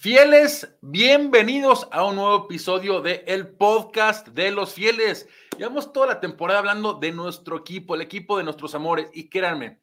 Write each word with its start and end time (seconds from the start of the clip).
Fieles, 0.00 0.78
bienvenidos 0.80 1.86
a 1.92 2.06
un 2.06 2.16
nuevo 2.16 2.46
episodio 2.46 3.02
de 3.02 3.22
el 3.26 3.48
podcast 3.48 4.28
de 4.28 4.50
los 4.50 4.72
fieles. 4.72 5.28
Llevamos 5.58 5.92
toda 5.92 6.06
la 6.06 6.20
temporada 6.20 6.60
hablando 6.60 6.94
de 6.94 7.12
nuestro 7.12 7.58
equipo, 7.58 7.94
el 7.94 8.00
equipo 8.00 8.38
de 8.38 8.44
nuestros 8.44 8.74
amores. 8.74 9.10
Y 9.12 9.28
créanme, 9.28 9.78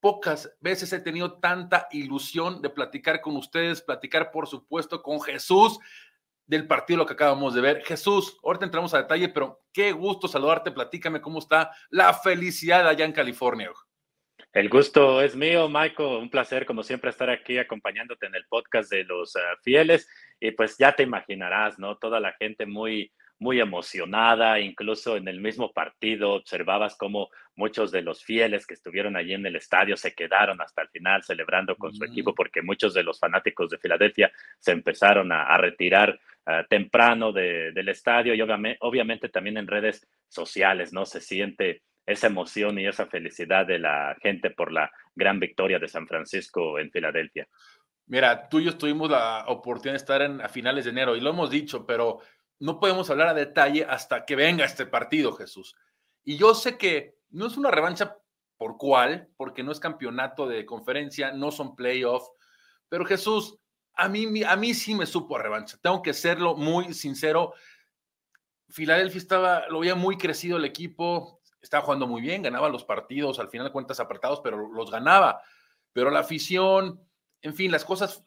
pocas 0.00 0.56
veces 0.60 0.90
he 0.94 1.00
tenido 1.00 1.40
tanta 1.40 1.88
ilusión 1.90 2.62
de 2.62 2.70
platicar 2.70 3.20
con 3.20 3.36
ustedes, 3.36 3.82
platicar 3.82 4.30
por 4.30 4.46
supuesto 4.46 5.02
con 5.02 5.20
Jesús 5.20 5.78
del 6.46 6.66
partido 6.66 7.00
lo 7.00 7.06
que 7.06 7.12
acabamos 7.12 7.52
de 7.52 7.60
ver. 7.60 7.84
Jesús, 7.84 8.38
ahorita 8.42 8.64
entramos 8.64 8.94
a 8.94 9.02
detalle, 9.02 9.28
pero 9.28 9.62
qué 9.74 9.92
gusto 9.92 10.26
saludarte. 10.26 10.70
Platícame 10.70 11.20
cómo 11.20 11.38
está 11.38 11.70
la 11.90 12.14
felicidad 12.14 12.88
allá 12.88 13.04
en 13.04 13.12
California. 13.12 13.70
El 14.54 14.68
gusto 14.68 15.20
es 15.20 15.34
mío, 15.34 15.68
Michael. 15.68 16.22
Un 16.22 16.30
placer, 16.30 16.64
como 16.64 16.84
siempre, 16.84 17.10
estar 17.10 17.28
aquí 17.28 17.58
acompañándote 17.58 18.26
en 18.26 18.36
el 18.36 18.44
podcast 18.46 18.88
de 18.88 19.02
los 19.02 19.34
uh, 19.34 19.40
fieles. 19.64 20.08
Y 20.38 20.52
pues 20.52 20.78
ya 20.78 20.94
te 20.94 21.02
imaginarás, 21.02 21.76
¿no? 21.80 21.96
Toda 21.96 22.20
la 22.20 22.34
gente 22.34 22.64
muy, 22.64 23.10
muy 23.40 23.58
emocionada, 23.58 24.60
incluso 24.60 25.16
en 25.16 25.26
el 25.26 25.40
mismo 25.40 25.72
partido 25.72 26.34
observabas 26.34 26.94
cómo 26.96 27.30
muchos 27.56 27.90
de 27.90 28.02
los 28.02 28.22
fieles 28.22 28.64
que 28.64 28.74
estuvieron 28.74 29.16
allí 29.16 29.34
en 29.34 29.44
el 29.44 29.56
estadio 29.56 29.96
se 29.96 30.14
quedaron 30.14 30.60
hasta 30.60 30.82
el 30.82 30.88
final 30.88 31.24
celebrando 31.24 31.74
con 31.74 31.92
su 31.92 32.04
equipo 32.04 32.32
porque 32.32 32.62
muchos 32.62 32.94
de 32.94 33.02
los 33.02 33.18
fanáticos 33.18 33.70
de 33.70 33.78
Filadelfia 33.78 34.30
se 34.60 34.70
empezaron 34.70 35.32
a, 35.32 35.56
retirar 35.56 36.20
uh, 36.46 36.64
temprano 36.68 37.32
del 37.32 37.88
estadio 37.88 38.34
y 38.34 38.40
obviamente, 38.40 38.78
obviamente 38.82 39.28
también 39.28 39.56
en 39.56 39.66
redes 39.66 40.06
sociales, 40.28 40.92
¿no? 40.92 41.06
Se 41.06 41.20
siente 41.20 41.82
esa 42.06 42.26
emoción 42.26 42.78
y 42.78 42.86
esa 42.86 43.06
felicidad 43.06 43.66
de 43.66 43.78
la 43.78 44.16
gente 44.20 44.50
por 44.50 44.72
la 44.72 44.90
gran 45.14 45.40
victoria 45.40 45.78
de 45.78 45.88
San 45.88 46.06
Francisco 46.06 46.78
en 46.78 46.90
Filadelfia. 46.90 47.48
Mira, 48.06 48.48
tú 48.48 48.60
y 48.60 48.64
yo 48.64 48.76
tuvimos 48.76 49.10
la 49.10 49.44
oportunidad 49.48 49.94
de 49.94 49.98
estar 49.98 50.22
en, 50.22 50.40
a 50.40 50.48
finales 50.48 50.84
de 50.84 50.90
enero 50.90 51.16
y 51.16 51.20
lo 51.20 51.30
hemos 51.30 51.50
dicho, 51.50 51.86
pero 51.86 52.20
no 52.60 52.78
podemos 52.78 53.08
hablar 53.08 53.28
a 53.28 53.34
detalle 53.34 53.86
hasta 53.88 54.24
que 54.24 54.36
venga 54.36 54.64
este 54.64 54.86
partido, 54.86 55.32
Jesús. 55.32 55.74
Y 56.22 56.36
yo 56.36 56.54
sé 56.54 56.76
que 56.76 57.16
no 57.30 57.46
es 57.46 57.56
una 57.56 57.70
revancha 57.70 58.16
por 58.56 58.76
cuál, 58.76 59.28
porque 59.36 59.62
no 59.62 59.72
es 59.72 59.80
campeonato 59.80 60.46
de 60.46 60.64
conferencia, 60.66 61.32
no 61.32 61.50
son 61.50 61.74
playoffs, 61.74 62.30
pero 62.88 63.04
Jesús, 63.04 63.58
a 63.94 64.08
mí, 64.08 64.42
a 64.44 64.56
mí 64.56 64.74
sí 64.74 64.94
me 64.94 65.06
supo 65.06 65.36
a 65.36 65.42
revancha. 65.42 65.78
Tengo 65.82 66.02
que 66.02 66.12
serlo 66.12 66.56
muy 66.56 66.94
sincero. 66.94 67.54
Filadelfia 68.68 69.18
estaba, 69.18 69.68
lo 69.68 69.80
veía 69.80 69.94
muy 69.94 70.16
crecido 70.16 70.58
el 70.58 70.64
equipo, 70.64 71.40
estaba 71.64 71.84
jugando 71.84 72.06
muy 72.06 72.20
bien, 72.20 72.42
ganaba 72.42 72.68
los 72.68 72.84
partidos, 72.84 73.38
al 73.38 73.48
final 73.48 73.66
de 73.66 73.72
cuentas 73.72 74.00
apretados, 74.00 74.40
pero 74.40 74.68
los 74.72 74.90
ganaba. 74.90 75.40
Pero 75.92 76.10
la 76.10 76.20
afición, 76.20 77.00
en 77.42 77.54
fin, 77.54 77.70
las 77.70 77.84
cosas, 77.84 78.22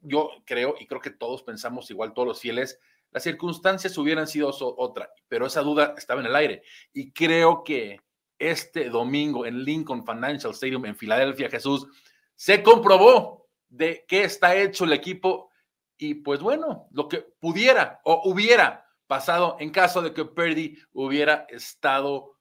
yo 0.00 0.30
creo 0.44 0.74
y 0.78 0.86
creo 0.86 1.00
que 1.00 1.10
todos 1.10 1.42
pensamos 1.42 1.90
igual, 1.90 2.14
todos 2.14 2.28
los 2.28 2.40
fieles, 2.40 2.80
las 3.10 3.22
circunstancias 3.22 3.96
hubieran 3.98 4.26
sido 4.26 4.50
otra, 4.60 5.10
pero 5.28 5.46
esa 5.46 5.62
duda 5.62 5.94
estaba 5.96 6.20
en 6.20 6.26
el 6.26 6.36
aire. 6.36 6.62
Y 6.92 7.12
creo 7.12 7.62
que 7.64 8.00
este 8.38 8.88
domingo 8.88 9.46
en 9.46 9.64
Lincoln 9.64 10.04
Financial 10.04 10.52
Stadium 10.52 10.86
en 10.86 10.96
Filadelfia, 10.96 11.50
Jesús, 11.50 11.86
se 12.34 12.62
comprobó 12.62 13.48
de 13.68 14.04
qué 14.06 14.24
está 14.24 14.54
hecho 14.56 14.84
el 14.84 14.92
equipo 14.92 15.50
y 15.96 16.14
pues 16.14 16.40
bueno, 16.40 16.86
lo 16.92 17.08
que 17.08 17.18
pudiera 17.40 18.00
o 18.04 18.22
hubiera 18.30 18.86
pasado 19.08 19.56
en 19.58 19.70
caso 19.70 20.00
de 20.00 20.12
que 20.12 20.24
Purdy 20.24 20.78
hubiera 20.92 21.46
estado 21.48 22.37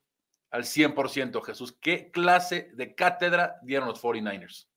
al 0.58 0.64
100%, 0.64 1.44
Jesús. 1.44 1.78
¿Qué 1.80 2.10
clase 2.10 2.72
de 2.74 2.96
cátedra 2.96 3.60
dieron 3.62 3.88
los 3.88 4.02
49ers? 4.02 4.68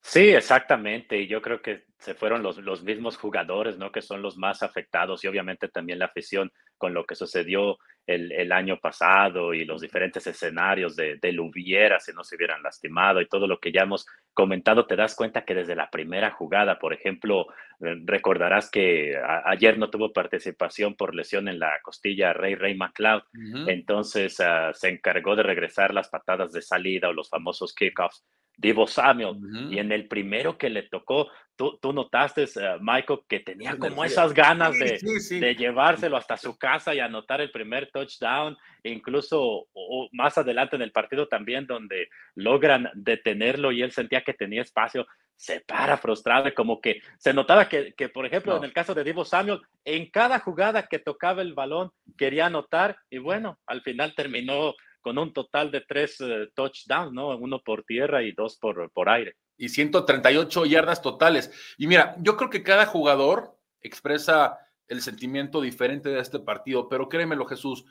Sí, 0.00 0.28
exactamente. 0.28 1.18
Y 1.18 1.26
yo 1.26 1.42
creo 1.42 1.60
que 1.60 1.86
se 1.98 2.14
fueron 2.14 2.44
los, 2.44 2.58
los 2.58 2.84
mismos 2.84 3.16
jugadores, 3.16 3.76
¿no? 3.76 3.90
Que 3.90 4.00
son 4.00 4.22
los 4.22 4.36
más 4.36 4.62
afectados 4.62 5.24
y 5.24 5.26
obviamente 5.26 5.68
también 5.68 5.98
la 5.98 6.04
afición 6.04 6.52
con 6.78 6.94
lo 6.94 7.04
que 7.04 7.14
sucedió 7.14 7.78
el, 8.06 8.32
el 8.32 8.52
año 8.52 8.78
pasado 8.78 9.54
y 9.54 9.64
los 9.64 9.80
diferentes 9.80 10.26
escenarios 10.26 10.94
de, 10.94 11.16
de 11.16 11.40
hubiera 11.40 12.00
si 12.00 12.12
no 12.12 12.22
se 12.22 12.36
hubieran 12.36 12.62
lastimado 12.62 13.20
y 13.20 13.28
todo 13.28 13.46
lo 13.46 13.58
que 13.58 13.72
ya 13.72 13.82
hemos 13.82 14.06
comentado, 14.34 14.86
te 14.86 14.96
das 14.96 15.14
cuenta 15.14 15.44
que 15.44 15.54
desde 15.54 15.76
la 15.76 15.90
primera 15.90 16.30
jugada, 16.30 16.78
por 16.78 16.92
ejemplo, 16.92 17.46
eh, 17.80 17.96
recordarás 18.04 18.70
que 18.70 19.16
ayer 19.44 19.78
no 19.78 19.90
tuvo 19.90 20.12
participación 20.12 20.96
por 20.96 21.14
lesión 21.14 21.48
en 21.48 21.58
la 21.58 21.78
costilla 21.82 22.32
Ray 22.32 22.56
Ray 22.56 22.74
McLeod, 22.74 23.22
entonces 23.68 24.38
uh, 24.40 24.74
se 24.74 24.88
encargó 24.88 25.36
de 25.36 25.44
regresar 25.44 25.94
las 25.94 26.08
patadas 26.08 26.52
de 26.52 26.62
salida 26.62 27.08
o 27.08 27.12
los 27.12 27.30
famosos 27.30 27.74
kickoffs 27.74 28.24
Divo 28.56 28.86
Samuel. 28.86 29.36
Y 29.70 29.78
en 29.78 29.92
el 29.92 30.06
primero 30.06 30.56
que 30.56 30.70
le 30.70 30.82
tocó, 30.84 31.28
tú, 31.56 31.78
tú 31.80 31.92
notaste, 31.92 32.44
uh, 32.44 32.80
Michael, 32.80 33.20
que 33.28 33.40
tenía 33.40 33.76
como 33.76 34.04
esas 34.04 34.32
ganas 34.32 34.78
de, 34.78 34.98
de, 35.40 35.54
llevárselo 35.54 36.16
hasta 36.16 36.36
su 36.36 36.56
casa 36.56 36.94
y 36.94 37.00
anotar 37.00 37.40
el 37.40 37.50
primer 37.50 37.90
touchdown, 37.90 38.56
e 38.82 38.90
incluso 38.90 39.66
más 40.12 40.38
adelante 40.38 40.76
en 40.76 40.82
el 40.82 40.92
partido 40.92 41.28
también, 41.28 41.66
donde 41.66 42.08
logran 42.34 42.90
detenerlo 42.94 43.72
y 43.72 43.82
él 43.82 43.92
sentía 43.92 44.22
que 44.22 44.34
tenía 44.34 44.62
espacio, 44.62 45.06
se 45.36 45.60
para 45.60 45.96
frustrado 45.96 46.52
como 46.54 46.80
que 46.80 47.02
se 47.18 47.32
notaba 47.32 47.68
que, 47.68 47.92
que 47.94 48.08
por 48.08 48.24
ejemplo, 48.24 48.56
en 48.56 48.64
el 48.64 48.72
caso 48.72 48.94
de 48.94 49.04
Divo 49.04 49.24
Samuel, 49.24 49.60
en 49.84 50.10
cada 50.10 50.38
jugada 50.38 50.86
que 50.86 51.00
tocaba 51.00 51.42
el 51.42 51.54
balón 51.54 51.90
quería 52.16 52.46
anotar 52.46 52.96
y 53.10 53.18
bueno, 53.18 53.58
al 53.66 53.82
final 53.82 54.14
terminó 54.14 54.74
con 55.04 55.18
un 55.18 55.34
total 55.34 55.70
de 55.70 55.82
tres 55.82 56.18
eh, 56.20 56.48
touchdowns, 56.54 57.12
¿no? 57.12 57.36
Uno 57.36 57.60
por 57.62 57.84
tierra 57.84 58.22
y 58.22 58.32
dos 58.32 58.56
por, 58.56 58.90
por 58.90 59.10
aire. 59.10 59.36
Y 59.58 59.68
138 59.68 60.64
yardas 60.64 61.02
totales. 61.02 61.52
Y 61.76 61.86
mira, 61.86 62.16
yo 62.20 62.38
creo 62.38 62.48
que 62.48 62.62
cada 62.62 62.86
jugador 62.86 63.54
expresa 63.82 64.58
el 64.88 65.02
sentimiento 65.02 65.60
diferente 65.60 66.08
de 66.08 66.20
este 66.20 66.40
partido, 66.40 66.88
pero 66.88 67.10
créemelo, 67.10 67.44
Jesús, 67.44 67.84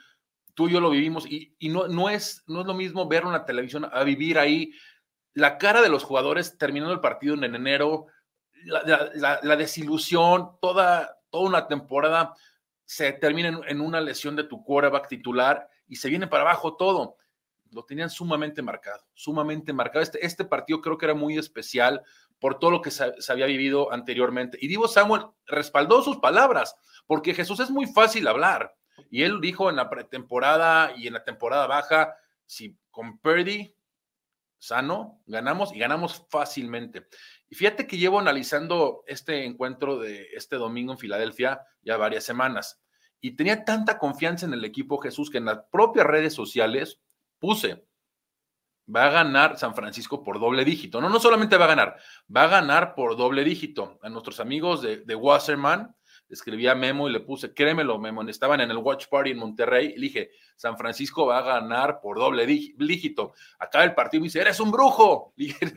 tú 0.55 0.67
y 0.67 0.73
yo 0.73 0.81
lo 0.81 0.89
vivimos 0.89 1.27
y, 1.27 1.55
no, 1.69 1.87
no, 1.87 2.09
es, 2.09 2.43
no 2.47 2.61
es 2.61 2.67
lo 2.67 2.73
mismo 2.73 3.07
ver 3.07 3.25
una 3.25 3.45
televisión 3.45 3.87
a 3.91 4.03
vivir 4.03 4.39
ahí. 4.39 4.73
La 5.35 5.59
cara 5.59 5.83
de 5.83 5.89
los 5.89 6.03
jugadores 6.03 6.57
terminando 6.57 6.95
el 6.95 6.99
partido 6.99 7.35
en 7.35 7.43
enero, 7.43 8.07
la, 8.65 9.55
desilusión, 9.55 10.57
toda, 10.59 11.19
toda 11.29 11.47
una 11.47 11.67
temporada 11.67 12.33
se 12.85 13.13
termina 13.13 13.49
en, 13.49 13.59
en 13.67 13.81
una 13.81 14.01
lesión 14.01 14.35
de 14.35 14.45
tu 14.45 14.63
quarterback 14.63 15.07
titular 15.07 15.69
y 15.87 15.95
se 15.95 16.09
viene 16.09 16.27
para 16.27 16.43
abajo 16.43 16.75
todo. 16.75 17.17
Lo 17.71 17.83
tenían 17.83 18.09
sumamente 18.09 18.61
marcado, 18.61 19.03
sumamente 19.13 19.73
marcado. 19.73 20.01
Este, 20.01 20.23
este 20.25 20.45
partido 20.45 20.81
creo 20.81 20.97
que 20.97 21.05
era 21.05 21.15
muy 21.15 21.37
especial 21.37 22.03
por 22.39 22.59
todo 22.59 22.71
lo 22.71 22.81
que 22.81 22.91
se, 22.91 23.13
había 23.29 23.45
vivido 23.45 23.91
anteriormente. 23.91 24.57
Y 24.61 24.67
Divo 24.67 24.87
Samuel 24.87 25.27
respaldó 25.45 26.01
sus 26.01 26.17
palabras, 26.17 26.75
porque 27.07 27.33
Jesús 27.33 27.59
es 27.61 27.71
muy 27.71 27.87
fácil 27.87 28.27
hablar. 28.27 28.75
Y 29.09 29.23
él 29.23 29.39
dijo 29.41 29.69
en 29.69 29.75
la 29.75 29.89
pretemporada 29.89 30.93
y 30.95 31.07
en 31.07 31.13
la 31.13 31.23
temporada 31.23 31.67
baja, 31.67 32.15
si 32.45 32.77
con 32.91 33.17
Purdy 33.19 33.75
sano, 34.59 35.21
ganamos 35.25 35.73
y 35.73 35.79
ganamos 35.79 36.25
fácilmente. 36.29 37.07
Y 37.49 37.55
fíjate 37.55 37.87
que 37.87 37.97
llevo 37.97 38.19
analizando 38.19 39.03
este 39.07 39.45
encuentro 39.45 39.97
de 39.97 40.27
este 40.33 40.57
domingo 40.57 40.93
en 40.93 40.99
Filadelfia 40.99 41.65
ya 41.81 41.97
varias 41.97 42.23
semanas 42.23 42.82
y 43.23 43.37
tenía 43.37 43.63
tanta 43.63 43.97
confianza 43.97 44.45
en 44.45 44.53
el 44.53 44.65
equipo 44.65 44.97
Jesús 44.97 45.29
que 45.29 45.37
en 45.37 45.45
las 45.45 45.59
propias 45.71 46.05
redes 46.05 46.33
sociales 46.33 46.99
puse, 47.39 47.87
va 48.93 49.05
a 49.05 49.11
ganar 49.11 49.57
San 49.57 49.73
Francisco 49.73 50.21
por 50.21 50.41
doble 50.41 50.65
dígito. 50.65 50.99
No, 50.99 51.07
no 51.07 51.21
solamente 51.21 51.55
va 51.55 51.63
a 51.63 51.69
ganar, 51.69 51.95
va 52.35 52.43
a 52.43 52.47
ganar 52.47 52.95
por 52.95 53.15
doble 53.15 53.45
dígito. 53.45 53.97
A 54.03 54.09
nuestros 54.09 54.41
amigos 54.41 54.81
de, 54.81 54.97
de 55.05 55.15
Wasserman, 55.15 55.95
escribía 56.27 56.75
Memo 56.75 57.07
y 57.07 57.13
le 57.13 57.21
puse, 57.21 57.53
créemelo, 57.53 57.97
Memo, 57.97 58.23
estaban 58.23 58.59
en 58.59 58.71
el 58.71 58.77
Watch 58.77 59.07
Party 59.07 59.31
en 59.31 59.37
Monterrey 59.37 59.93
y 59.95 60.01
dije, 60.01 60.31
San 60.55 60.77
Francisco 60.77 61.27
va 61.27 61.37
a 61.37 61.43
ganar 61.43 62.01
por 62.01 62.17
doble 62.17 62.45
dígito. 62.45 63.33
Acá 63.59 63.83
el 63.83 63.93
partido 63.93 64.21
me 64.21 64.25
dice, 64.25 64.41
eres 64.41 64.59
un 64.59 64.71
brujo. 64.71 65.33
dije, 65.37 65.73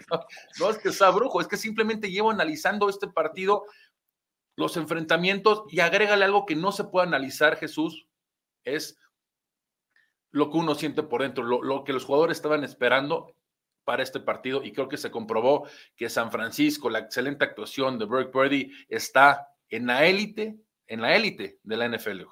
no 0.59 0.71
es 0.71 0.78
que 0.78 0.91
sea 0.91 1.11
brujo, 1.11 1.41
es 1.41 1.47
que 1.47 1.57
simplemente 1.57 2.11
llevo 2.11 2.31
analizando 2.31 2.89
este 2.89 3.07
partido 3.07 3.67
los 4.57 4.77
enfrentamientos 4.77 5.65
y 5.69 5.81
agrégale 5.81 6.25
algo 6.25 6.47
que 6.47 6.57
no 6.57 6.73
se 6.73 6.85
puede 6.85 7.07
analizar, 7.07 7.57
Jesús, 7.57 8.07
es 8.65 8.99
lo 10.33 10.51
que 10.51 10.57
uno 10.57 10.75
siente 10.75 11.03
por 11.03 11.23
dentro, 11.23 11.45
lo, 11.45 11.85
que 11.85 11.93
los 11.93 12.05
jugadores 12.05 12.39
estaban 12.39 12.65
esperando 12.65 13.35
para 13.85 14.03
este 14.03 14.19
partido 14.19 14.65
y 14.65 14.73
creo 14.73 14.89
que 14.89 14.97
se 14.97 15.11
comprobó 15.11 15.69
que 15.95 16.11
San 16.11 16.33
Francisco, 16.33 16.91
la 16.91 16.99
excelente 16.99 17.45
actuación 17.45 17.99
de 17.99 18.07
Burke 18.07 18.33
Purdy 18.33 18.73
está 18.89 19.49
en 19.69 19.87
la 19.87 20.05
élite, 20.05 20.57
en 20.87 21.03
la 21.03 21.15
élite 21.15 21.59
de 21.63 21.77
la 21.77 21.89
NFL. 21.89 22.23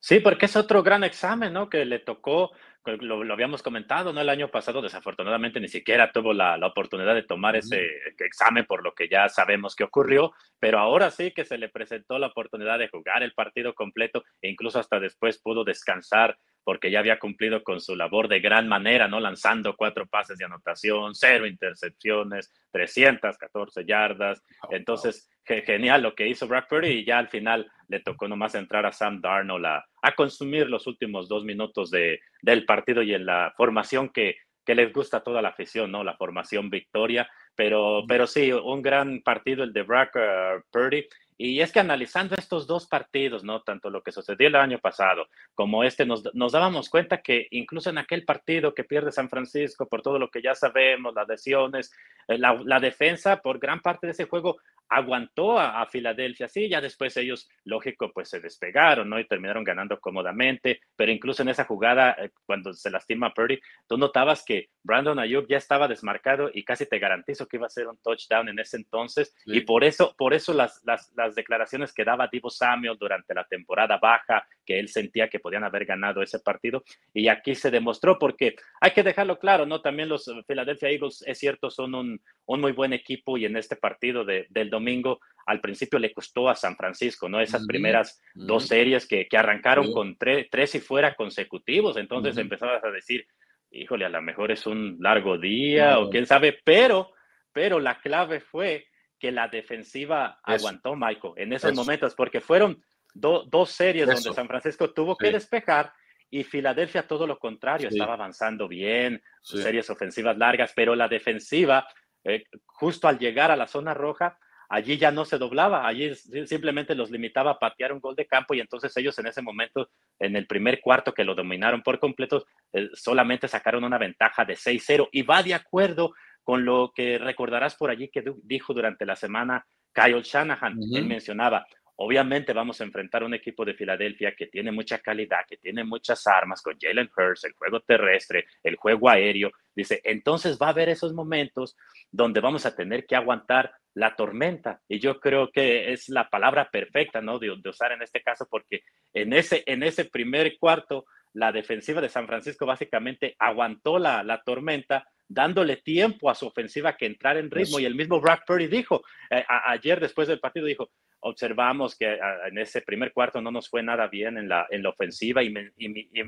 Sí, 0.00 0.20
porque 0.20 0.46
es 0.46 0.56
otro 0.56 0.82
gran 0.82 1.04
examen, 1.04 1.52
¿no? 1.52 1.68
Que 1.68 1.84
le 1.84 2.00
tocó 2.00 2.52
lo, 3.00 3.32
habíamos 3.32 3.62
comentado, 3.62 4.12
¿no? 4.12 4.20
El 4.20 4.28
año 4.28 4.48
pasado, 4.48 4.82
desafortunadamente, 4.82 5.60
ni 5.60 5.68
siquiera 5.68 6.12
tuvo 6.12 6.32
la, 6.32 6.56
oportunidad 6.66 7.14
de 7.14 7.22
tomar 7.22 7.56
ese 7.56 7.86
examen 8.18 8.64
por 8.64 8.82
lo 8.82 8.94
que 8.94 9.08
ya 9.08 9.28
sabemos 9.28 9.74
que 9.74 9.84
ocurrió, 9.84 10.32
pero 10.58 10.78
ahora 10.78 11.10
sí 11.10 11.32
que 11.32 11.44
se 11.44 11.58
le 11.58 11.68
presentó 11.68 12.18
la 12.18 12.28
oportunidad 12.28 12.78
de 12.78 12.88
jugar 12.88 13.22
el 13.22 13.34
partido 13.34 13.74
completo 13.74 14.24
e 14.40 14.50
incluso 14.50 14.78
hasta 14.78 15.00
después 15.00 15.40
pudo 15.40 15.64
descansar 15.64 16.38
porque 16.66 16.90
ya 16.90 16.98
había 16.98 17.20
cumplido 17.20 17.62
con 17.62 17.80
su 17.80 17.94
labor 17.94 18.26
de 18.26 18.40
gran 18.40 18.66
manera, 18.66 19.06
¿no? 19.06 19.20
Lanzando 19.20 19.76
cuatro 19.76 20.04
pases 20.04 20.36
de 20.36 20.46
anotación, 20.46 21.14
cero 21.14 21.46
intercepciones, 21.46 22.52
314 22.72 23.84
yardas. 23.84 24.42
Entonces, 24.70 25.30
genial 25.44 26.02
lo 26.02 26.16
que 26.16 26.26
hizo 26.26 26.48
Brock 26.48 26.66
Purdy 26.68 26.88
y 26.88 27.04
ya 27.04 27.18
al 27.18 27.28
final 27.28 27.70
le 27.86 28.00
tocó 28.00 28.26
nomás 28.26 28.56
entrar 28.56 28.84
a 28.84 28.90
Sam 28.90 29.20
Darnold 29.20 29.64
a, 29.64 29.86
a 30.02 30.12
consumir 30.16 30.68
los 30.68 30.88
últimos 30.88 31.28
dos 31.28 31.44
minutos 31.44 31.88
de, 31.92 32.18
del 32.42 32.64
partido 32.64 33.00
y 33.00 33.14
en 33.14 33.26
la 33.26 33.54
formación 33.56 34.08
que, 34.08 34.34
que 34.64 34.74
les 34.74 34.92
gusta 34.92 35.18
a 35.18 35.22
toda 35.22 35.40
la 35.42 35.50
afición, 35.50 35.92
¿no? 35.92 36.02
La 36.02 36.16
formación 36.16 36.68
victoria, 36.68 37.30
pero, 37.56 38.04
pero 38.06 38.26
sí, 38.26 38.52
un 38.52 38.82
gran 38.82 39.20
partido 39.22 39.64
el 39.64 39.72
de 39.72 39.82
Brock 39.82 40.16
uh, 40.16 40.62
Purdy 40.70 41.06
y 41.38 41.60
es 41.60 41.70
que 41.70 41.80
analizando 41.80 42.34
estos 42.34 42.66
dos 42.66 42.86
partidos, 42.86 43.44
¿no? 43.44 43.60
Tanto 43.60 43.90
lo 43.90 44.02
que 44.02 44.12
sucedió 44.12 44.48
el 44.48 44.56
año 44.56 44.78
pasado 44.78 45.28
como 45.54 45.84
este, 45.84 46.06
nos, 46.06 46.34
nos 46.34 46.52
dábamos 46.52 46.88
cuenta 46.88 47.20
que 47.20 47.46
incluso 47.50 47.90
en 47.90 47.98
aquel 47.98 48.24
partido 48.24 48.74
que 48.74 48.84
pierde 48.84 49.12
San 49.12 49.28
Francisco, 49.28 49.86
por 49.86 50.00
todo 50.00 50.18
lo 50.18 50.30
que 50.30 50.40
ya 50.40 50.54
sabemos, 50.54 51.14
las 51.14 51.28
lesiones, 51.28 51.92
eh, 52.28 52.38
la, 52.38 52.58
la 52.64 52.80
defensa, 52.80 53.42
por 53.42 53.58
gran 53.58 53.80
parte 53.80 54.06
de 54.06 54.12
ese 54.12 54.24
juego, 54.24 54.56
aguantó 54.88 55.58
a, 55.58 55.86
Filadelfia, 55.86 56.48
sí, 56.48 56.68
ya 56.68 56.80
después 56.80 57.16
ellos, 57.16 57.48
lógico, 57.64 58.10
pues 58.12 58.28
se 58.28 58.40
despegaron, 58.40 59.08
¿no? 59.08 59.18
Y 59.18 59.26
terminaron 59.26 59.64
ganando 59.64 60.00
cómodamente, 60.00 60.80
pero 60.96 61.12
incluso 61.12 61.42
en 61.42 61.48
esa 61.48 61.64
jugada, 61.64 62.16
eh, 62.18 62.30
cuando 62.44 62.72
se 62.72 62.90
lastima 62.90 63.32
Purdy, 63.32 63.60
tú 63.86 63.96
notabas 63.96 64.44
que 64.44 64.70
Brandon 64.82 65.18
Ayuk 65.18 65.48
ya 65.48 65.58
estaba 65.58 65.88
desmarcado 65.88 66.50
y 66.52 66.64
casi 66.64 66.86
te 66.86 66.98
garantizo 66.98 67.46
que 67.46 67.56
iba 67.56 67.66
a 67.66 67.70
ser 67.70 67.88
un 67.88 67.98
touchdown 67.98 68.48
en 68.48 68.58
ese 68.58 68.76
entonces, 68.76 69.34
y 69.44 69.60
por 69.60 69.84
eso, 69.84 70.14
por 70.16 70.34
eso 70.34 70.52
las, 70.52 70.82
las, 70.84 71.12
las 71.16 71.34
declaraciones 71.34 71.92
que 71.92 72.04
daba 72.04 72.28
Divo 72.30 72.50
Samuel 72.50 72.96
durante 72.98 73.34
la 73.34 73.44
temporada 73.44 73.98
baja, 73.98 74.46
que 74.64 74.78
él 74.78 74.88
sentía 74.88 75.28
que 75.28 75.40
podían 75.40 75.64
haber 75.64 75.84
ganado 75.84 76.22
ese 76.22 76.40
partido, 76.40 76.82
y 77.14 77.28
aquí 77.28 77.54
se 77.54 77.70
demostró, 77.70 78.18
porque 78.18 78.56
hay 78.80 78.90
que 78.90 79.02
dejarlo 79.02 79.38
claro, 79.38 79.66
¿no? 79.66 79.80
También 79.80 80.08
los 80.08 80.30
Philadelphia 80.46 80.90
Eagles, 80.90 81.22
es 81.26 81.38
cierto, 81.38 81.70
son 81.70 81.94
un, 81.94 82.20
un 82.46 82.60
muy 82.60 82.72
buen 82.72 82.92
equipo 82.92 83.36
y 83.36 83.44
en 83.44 83.56
este 83.56 83.76
partido 83.76 84.24
de, 84.24 84.46
del 84.50 84.70
domingo 84.76 85.20
al 85.46 85.60
principio 85.60 85.98
le 85.98 86.12
costó 86.12 86.48
a 86.48 86.56
San 86.56 86.76
Francisco, 86.76 87.28
¿no? 87.28 87.40
Esas 87.40 87.66
primeras 87.66 88.20
dos 88.34 88.66
series 88.66 89.06
que, 89.06 89.28
que 89.28 89.38
arrancaron 89.38 89.92
con 89.92 90.16
tres 90.16 90.74
y 90.74 90.80
fuera 90.80 91.14
consecutivos, 91.14 91.96
entonces 91.96 92.36
empezabas 92.36 92.82
a 92.82 92.90
decir, 92.90 93.26
híjole, 93.70 94.04
a 94.04 94.08
lo 94.08 94.20
mejor 94.22 94.50
es 94.50 94.66
un 94.66 94.96
largo 95.00 95.38
día 95.38 96.00
o 96.00 96.10
quién 96.10 96.26
sabe, 96.26 96.58
pero, 96.64 97.12
pero 97.52 97.78
la 97.78 98.00
clave 98.00 98.40
fue 98.40 98.86
que 99.18 99.30
la 99.30 99.48
defensiva 99.48 100.40
aguantó, 100.42 100.96
Michael, 100.96 101.34
en 101.36 101.52
esos 101.52 101.74
momentos, 101.74 102.14
porque 102.14 102.40
fueron 102.40 102.82
dos 103.14 103.70
series 103.70 104.06
donde 104.06 104.34
San 104.34 104.48
Francisco 104.48 104.92
tuvo 104.92 105.16
que 105.16 105.30
despejar 105.30 105.92
y 106.28 106.42
Filadelfia 106.42 107.06
todo 107.06 107.26
lo 107.26 107.38
contrario, 107.38 107.88
estaba 107.88 108.14
avanzando 108.14 108.66
bien, 108.66 109.22
series 109.42 109.88
ofensivas 109.90 110.36
largas, 110.36 110.72
pero 110.74 110.96
la 110.96 111.08
defensiva, 111.08 111.86
eh, 112.24 112.44
justo 112.64 113.06
al 113.06 113.18
llegar 113.18 113.52
a 113.52 113.56
la 113.56 113.68
zona 113.68 113.94
roja, 113.94 114.38
allí 114.68 114.98
ya 114.98 115.10
no 115.10 115.24
se 115.24 115.38
doblaba, 115.38 115.86
allí 115.86 116.14
simplemente 116.46 116.94
los 116.94 117.10
limitaba 117.10 117.52
a 117.52 117.58
patear 117.58 117.92
un 117.92 118.00
gol 118.00 118.16
de 118.16 118.26
campo 118.26 118.54
y 118.54 118.60
entonces 118.60 118.96
ellos 118.96 119.18
en 119.18 119.26
ese 119.26 119.42
momento, 119.42 119.90
en 120.18 120.36
el 120.36 120.46
primer 120.46 120.80
cuarto 120.80 121.12
que 121.12 121.24
lo 121.24 121.34
dominaron 121.34 121.82
por 121.82 121.98
completo, 121.98 122.46
eh, 122.72 122.88
solamente 122.94 123.48
sacaron 123.48 123.84
una 123.84 123.98
ventaja 123.98 124.44
de 124.44 124.56
6-0 124.56 125.08
y 125.12 125.22
va 125.22 125.42
de 125.42 125.54
acuerdo 125.54 126.12
con 126.42 126.64
lo 126.64 126.92
que 126.94 127.18
recordarás 127.18 127.74
por 127.74 127.90
allí 127.90 128.08
que 128.08 128.24
dijo 128.42 128.72
durante 128.72 129.04
la 129.04 129.16
semana 129.16 129.66
Kyle 129.92 130.22
Shanahan. 130.22 130.78
Él 130.94 131.06
mencionaba, 131.06 131.66
Obviamente 131.98 132.52
vamos 132.52 132.80
a 132.80 132.84
enfrentar 132.84 133.24
un 133.24 133.32
equipo 133.32 133.64
de 133.64 133.74
Filadelfia 133.74 134.34
que 134.36 134.46
tiene 134.46 134.70
mucha 134.70 134.98
calidad, 134.98 135.46
que 135.48 135.56
tiene 135.56 135.82
muchas 135.82 136.26
armas 136.26 136.60
con 136.60 136.76
Jalen 136.78 137.10
Hurts, 137.16 137.44
el 137.44 137.54
juego 137.54 137.80
terrestre, 137.80 138.46
el 138.62 138.76
juego 138.76 139.08
aéreo. 139.08 139.50
Dice, 139.74 140.00
entonces 140.04 140.58
va 140.60 140.66
a 140.66 140.70
haber 140.70 140.90
esos 140.90 141.14
momentos 141.14 141.76
donde 142.10 142.40
vamos 142.40 142.66
a 142.66 142.76
tener 142.76 143.06
que 143.06 143.16
aguantar 143.16 143.72
la 143.94 144.14
tormenta. 144.14 144.82
Y 144.88 144.98
yo 144.98 145.18
creo 145.20 145.50
que 145.50 145.92
es 145.92 146.10
la 146.10 146.28
palabra 146.28 146.70
perfecta, 146.70 147.22
¿no? 147.22 147.38
De, 147.38 147.50
usar 147.50 147.92
en 147.92 148.02
este 148.02 148.20
caso, 148.20 148.46
porque 148.50 148.82
en 149.14 149.32
ese, 149.32 149.62
en 149.64 149.82
ese 149.82 150.04
primer 150.04 150.58
cuarto, 150.58 151.06
la 151.32 151.50
defensiva 151.50 152.02
de 152.02 152.10
San 152.10 152.26
Francisco 152.26 152.66
básicamente 152.66 153.34
aguantó 153.38 153.98
la, 153.98 154.22
la 154.22 154.42
tormenta, 154.42 155.08
dándole 155.26 155.76
tiempo 155.78 156.28
a 156.28 156.34
su 156.34 156.46
ofensiva 156.46 156.96
que 156.96 157.06
entrar 157.06 157.38
en 157.38 157.50
ritmo. 157.50 157.80
Y 157.80 157.86
el 157.86 157.94
mismo 157.94 158.20
Brock 158.20 158.42
Purdy 158.46 158.66
dijo, 158.66 159.02
eh, 159.30 159.44
ayer 159.48 159.98
después 159.98 160.28
del 160.28 160.40
partido, 160.40 160.66
dijo, 160.66 160.90
observamos 161.20 161.96
que 161.96 162.06
ah, 162.06 162.48
en 162.48 162.58
ese 162.58 162.82
primer 162.82 163.12
cuarto 163.12 163.40
no 163.40 163.50
nos 163.50 163.68
fue 163.68 163.82
nada 163.82 164.06
bien 164.06 164.38
en 164.38 164.48
la, 164.48 164.66
en 164.70 164.82
la 164.82 164.90
ofensiva 164.90 165.42
y, 165.42 165.52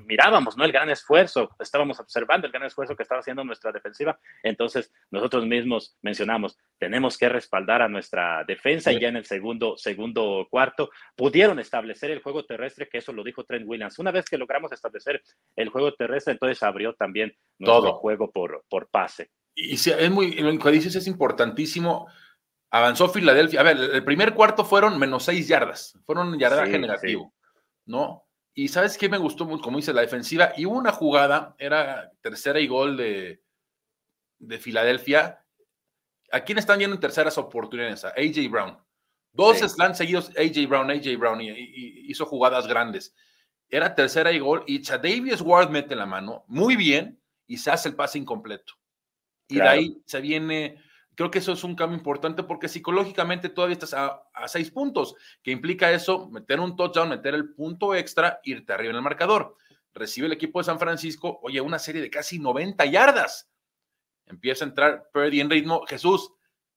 mirábamos 0.07 0.57
¿no? 0.57 0.65
el 0.65 0.73
gran 0.73 0.91
esfuerzo, 0.91 1.51
estábamos 1.59 2.01
observando 2.01 2.47
el 2.47 2.53
gran 2.53 2.67
esfuerzo 2.67 2.97
que 2.97 3.03
estaba 3.03 3.21
haciendo 3.21 3.45
nuestra 3.45 3.73
defensiva. 3.73 4.19
Entonces, 4.43 4.93
nosotros 5.11 5.47
mismos 5.47 5.97
mencionamos, 6.03 6.59
tenemos 6.79 7.17
que 7.17 7.29
respaldar 7.29 7.83
a 7.83 7.89
nuestra 7.89 8.45
defensa 8.45 8.93
y 8.93 9.01
ya 9.01 9.09
en 9.09 9.17
el 9.17 9.25
segundo, 9.25 9.77
segundo 9.77 10.47
cuarto 10.51 10.91
pudieron 11.17 11.59
establecer 11.59 12.11
el 12.11 12.23
juego 12.23 12.45
terrestre, 12.45 12.89
que 12.89 12.99
eso 12.99 13.13
lo 13.13 13.25
dijo 13.25 13.45
Trent 13.45 13.67
Williams. 13.67 13.99
Una 13.99 14.11
vez 14.11 14.27
que 14.27 14.39
logramos 14.39 14.73
establecer 14.73 15.23
el 15.57 15.69
juego 15.69 15.95
terrestre, 15.95 16.33
entonces 16.33 16.63
abrió 16.63 16.95
también 16.95 17.35
nuestro 17.59 17.95
juego 17.95 18.31
por, 18.31 18.65
por 18.69 18.89
pase. 18.89 19.31
Y 19.55 19.75
es 19.75 20.11
muy, 20.11 20.33
lo 20.37 20.57
que 20.59 20.71
dices 20.71 20.95
es 20.95 21.09
importantísimo 21.09 22.07
Avanzó 22.71 23.09
Filadelfia. 23.09 23.61
A 23.61 23.65
ver, 23.65 23.79
el 23.79 24.05
primer 24.05 24.35
cuarto 24.35 24.65
fueron 24.65 24.99
menos 24.99 25.25
seis 25.25 25.49
yardas. 25.49 25.99
Fueron 26.05 26.29
un 26.29 26.39
yardaje 26.39 26.79
negativo, 26.79 27.35
¿no? 27.87 28.27
Y 28.55 28.69
¿sabes 28.69 28.99
qué 28.99 29.09
me 29.09 29.19
gustó 29.19 29.45
mucho? 29.45 29.63
Como 29.63 29.79
dice 29.79 29.93
la 29.93 30.03
defensiva. 30.03 30.53
Y 30.57 30.67
hubo 30.67 30.77
una 30.77 30.93
jugada, 30.93 31.55
era 31.59 32.11
tercera 32.21 32.61
y 32.61 32.67
gol 32.67 32.97
de, 32.97 33.43
de 34.39 34.59
Filadelfia. 34.59 35.45
¿A 36.31 36.41
quién 36.41 36.59
están 36.59 36.83
en 36.83 36.99
terceras 37.01 37.39
oportunidades? 37.39 38.05
A 38.05 38.09
AJ 38.09 38.51
Brown. 38.51 38.79
Dos 39.33 39.59
slants 39.59 39.99
seguidos, 39.99 40.31
AJ 40.37 40.67
Brown, 40.69 40.91
AJ 40.91 41.17
Brown, 41.17 41.41
y, 41.41 41.53
hizo 42.11 42.27
jugadas 42.27 42.67
grandes. 42.67 43.15
Era 43.69 43.95
tercera 43.95 44.33
y 44.33 44.39
gol, 44.39 44.65
y 44.67 44.83
Chadavius 44.83 45.41
Ward 45.43 45.71
mete 45.71 45.95
la 45.95 46.07
mano 46.07 46.45
muy 46.49 46.75
bien 46.75 47.21
y 47.47 47.59
se 47.59 47.71
hace 47.71 47.89
el 47.89 47.95
pase 47.95 48.19
incompleto. 48.19 48.75
Y 49.47 49.57
de 49.57 49.69
ahí 49.69 50.03
se 50.07 50.21
viene 50.21 50.83
Creo 51.19 51.33
que 51.33 51.41
eso 51.41 51.51
es 51.51 51.65
un 51.65 51.75
cambio 51.75 51.99
importante 51.99 52.45
porque 52.45 52.69
psicológicamente 52.69 53.49
todavía 53.49 53.73
estás 53.73 53.93
a, 53.93 54.23
seis 54.47 54.71
puntos, 54.71 55.17
que 55.43 55.51
implica 55.51 55.91
eso, 55.91 56.29
meter 56.31 56.61
un 56.61 56.77
touchdown, 56.77 57.09
meter 57.09 57.35
el 57.35 57.55
punto 57.55 57.93
extra, 57.97 58.39
irte 58.45 58.73
arriba 58.73 58.91
en 58.91 58.99
el 58.99 59.03
marcador. 59.03 59.57
Recibe 59.93 60.29
el 60.29 60.33
equipo 60.35 60.61
de 60.61 60.67
San 60.67 60.79
Francisco, 60.79 61.41
oye, 61.43 61.61
una 61.61 61.81
serie 61.81 62.03
de 62.03 62.09
casi 62.09 62.39
90 62.39 62.87
yardas. 62.87 63.51
Empieza 64.27 64.65
a 64.65 64.69
entrar 64.69 65.11
Purdy 65.13 65.41
en 65.41 65.51
ritmo. 65.51 65.85
Jesús, 65.89 66.31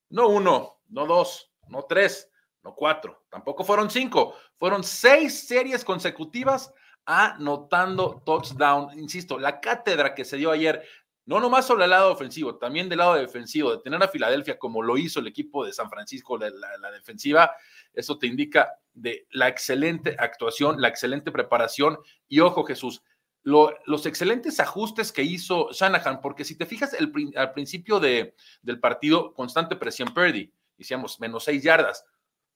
no 0.09 0.29
uno, 0.29 0.79
no 0.87 1.05
dos, 1.05 1.53
no 1.67 1.83
tres, 1.83 2.27
no 2.63 2.73
cuatro, 2.73 3.23
tampoco 3.29 3.63
fueron 3.63 3.91
cinco, 3.91 4.33
fueron 4.57 4.83
seis 4.83 5.47
series 5.47 5.85
consecutivas 5.85 6.73
anotando 7.06 8.23
touchdown. 8.25 8.97
Insisto, 8.97 9.37
la 9.37 9.59
cátedra 9.59 10.16
que 10.16 10.25
se 10.25 10.37
dio 10.37 10.49
ayer 10.49 10.83
no 11.25 11.40
nomás 11.40 11.68
sobre 11.68 11.83
el 11.85 11.92
lado 11.92 12.11
ofensivo, 12.11 12.57
también 12.57 12.90
del 12.90 12.99
lado 12.99 13.16
defensivo, 13.16 13.71
de 13.71 13.81
tener 13.81 14.01
a 14.01 14.07
Filadelfia 14.07 14.57
como 14.57 14.81
lo 14.81 14.97
hizo 14.97 15.19
el 15.19 15.28
equipo 15.28 15.66
de 15.66 15.73
San 15.73 15.90
Francisco, 15.90 16.37
la, 16.37 16.92
defensiva, 16.92 17.51
eso 17.94 18.18
te 18.18 18.28
indica 18.28 18.73
de 18.94 19.28
la 19.31 19.47
excelente 19.47 20.16
actuación, 20.18 20.81
la 20.81 20.87
excelente 20.87 21.31
preparación 21.31 21.99
y 22.28 22.40
ojo 22.40 22.63
Jesús, 22.63 23.04
los 23.44 24.06
excelentes 24.06 24.59
ajustes 24.59 25.11
que 25.11 25.23
hizo 25.23 25.69
Shanahan, 25.71 26.21
porque 26.21 26.45
si 26.45 26.57
te 26.57 26.66
fijas 26.66 26.95
al 27.35 27.51
principio 27.54 27.99
de, 27.99 28.35
del 28.61 28.80
partido, 28.80 29.33
constante 29.33 29.75
presión 29.75 30.13
Purdy, 30.13 30.51
decíamos 30.78 31.19
menos 31.19 31.44
seis 31.44 31.63
yardas, 31.63 32.06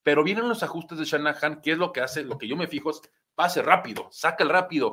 pero 0.03 0.23
vienen 0.23 0.47
los 0.47 0.61
ajustes 0.61 0.99
de 0.99 1.05
Shanahan, 1.05 1.61
¿qué 1.61 1.71
es 1.71 1.77
lo 1.77 1.91
que 1.91 2.01
hace? 2.01 2.23
Lo 2.23 2.37
que 2.37 2.47
yo 2.47 2.55
me 2.55 2.67
fijo 2.67 2.91
es 2.91 3.01
pase 3.35 3.61
rápido, 3.61 4.07
saca 4.11 4.43
el 4.43 4.49
rápido, 4.49 4.91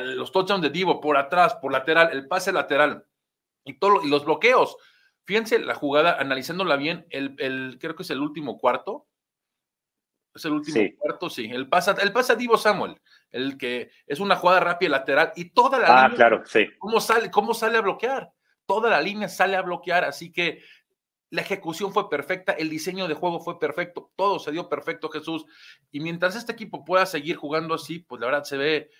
los 0.00 0.32
touchdowns 0.32 0.62
de 0.62 0.70
Divo 0.70 1.00
por 1.00 1.16
atrás, 1.16 1.54
por 1.56 1.70
lateral, 1.70 2.10
el 2.12 2.26
pase 2.26 2.50
lateral 2.52 3.06
y, 3.64 3.78
todo, 3.78 4.02
y 4.02 4.08
los 4.08 4.24
bloqueos. 4.24 4.76
Fíjense 5.24 5.58
la 5.58 5.74
jugada, 5.74 6.16
analizándola 6.18 6.76
bien, 6.76 7.06
el, 7.10 7.78
creo 7.78 7.94
que 7.94 8.02
es 8.02 8.10
el 8.10 8.20
último 8.20 8.58
cuarto. 8.58 9.06
Es 10.34 10.44
el 10.44 10.52
último 10.52 10.80
cuarto, 10.98 11.30
sí. 11.30 11.46
El 11.50 11.68
pasa, 11.68 11.96
el 12.00 12.12
pasa 12.12 12.34
Divo 12.34 12.58
Samuel, 12.58 13.00
el 13.30 13.56
que 13.56 13.90
es 14.06 14.20
una 14.20 14.36
jugada 14.36 14.60
rápida 14.60 14.90
lateral 14.90 15.32
y 15.34 15.50
toda 15.50 15.78
la 15.78 15.86
ah, 15.86 16.02
línea. 16.02 16.16
claro, 16.16 16.42
sí. 16.44 16.66
¿cómo 16.78 17.00
sale, 17.00 17.30
¿Cómo 17.30 17.54
sale 17.54 17.78
a 17.78 17.82
bloquear? 17.82 18.30
Toda 18.66 18.90
la 18.90 19.00
línea 19.00 19.28
sale 19.28 19.56
a 19.56 19.62
bloquear, 19.62 20.04
así 20.04 20.32
que 20.32 20.62
la 21.30 21.42
ejecución 21.42 21.92
fue 21.92 22.08
perfecta, 22.08 22.52
el 22.52 22.70
diseño 22.70 23.08
de 23.08 23.14
juego 23.14 23.40
fue 23.40 23.58
perfecto, 23.58 24.10
todo 24.16 24.38
se 24.38 24.52
dio 24.52 24.68
perfecto, 24.68 25.08
Jesús. 25.08 25.44
Y 25.90 26.00
mientras 26.00 26.36
este 26.36 26.52
equipo 26.52 26.84
pueda 26.84 27.06
seguir 27.06 27.36
jugando 27.36 27.74
así, 27.74 27.98
pues 27.98 28.20
la 28.20 28.26
verdad 28.26 28.44
se 28.44 28.56
ve 28.56 28.90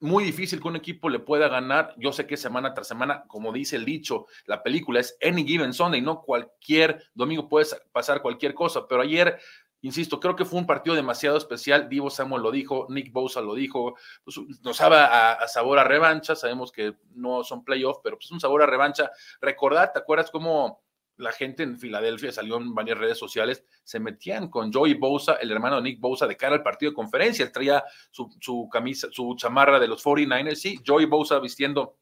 muy 0.00 0.24
difícil 0.24 0.60
que 0.60 0.68
un 0.68 0.76
equipo 0.76 1.08
le 1.08 1.18
pueda 1.18 1.48
ganar. 1.48 1.94
Yo 1.96 2.12
sé 2.12 2.26
que 2.26 2.36
semana 2.36 2.72
tras 2.72 2.88
semana, 2.88 3.24
como 3.26 3.52
dice 3.52 3.76
el 3.76 3.84
dicho, 3.84 4.26
la 4.46 4.62
película 4.62 5.00
es 5.00 5.16
any 5.22 5.44
given 5.44 5.72
Sunday, 5.72 6.00
no 6.00 6.22
cualquier 6.22 7.04
domingo 7.14 7.48
puede 7.48 7.66
pasar 7.92 8.22
cualquier 8.22 8.54
cosa, 8.54 8.86
pero 8.88 9.02
ayer 9.02 9.38
Insisto, 9.80 10.18
creo 10.18 10.34
que 10.34 10.44
fue 10.44 10.58
un 10.58 10.66
partido 10.66 10.96
demasiado 10.96 11.36
especial. 11.36 11.88
Divo 11.88 12.10
Samuel 12.10 12.42
lo 12.42 12.50
dijo, 12.50 12.86
Nick 12.90 13.12
Bosa 13.12 13.40
lo 13.40 13.54
dijo. 13.54 13.94
Pues, 14.24 14.36
nos 14.62 14.76
sabe 14.76 14.96
a, 14.96 15.46
sabor 15.46 15.78
a 15.78 15.84
revancha. 15.84 16.34
Sabemos 16.34 16.72
que 16.72 16.96
no 17.14 17.44
son 17.44 17.64
playoffs, 17.64 18.00
pero 18.02 18.16
pues 18.18 18.30
un 18.32 18.40
sabor 18.40 18.62
a 18.62 18.66
revancha. 18.66 19.10
Recordad, 19.40 19.92
¿te 19.92 20.00
acuerdas 20.00 20.32
cómo 20.32 20.82
la 21.18 21.32
gente 21.32 21.62
en 21.62 21.78
Filadelfia 21.78 22.32
salió 22.32 22.56
en 22.56 22.74
varias 22.74 22.98
redes 22.98 23.18
sociales, 23.18 23.64
se 23.84 24.00
metían 24.00 24.48
con 24.48 24.72
Joey 24.72 24.94
Bosa, 24.94 25.34
el 25.34 25.50
hermano 25.50 25.76
de 25.76 25.82
Nick 25.82 26.00
Bosa, 26.00 26.26
de 26.26 26.36
cara 26.36 26.54
al 26.54 26.62
partido 26.62 26.92
de 26.92 26.96
conferencia. 26.96 27.50
Traía 27.52 27.84
su, 28.10 28.30
su 28.40 28.68
camisa, 28.72 29.08
su 29.10 29.34
chamarra 29.36 29.78
de 29.78 29.88
los 29.88 30.04
49ers, 30.04 30.54
sí, 30.54 30.80
Joey 30.86 31.06
Bosa 31.06 31.38
vistiendo 31.40 31.98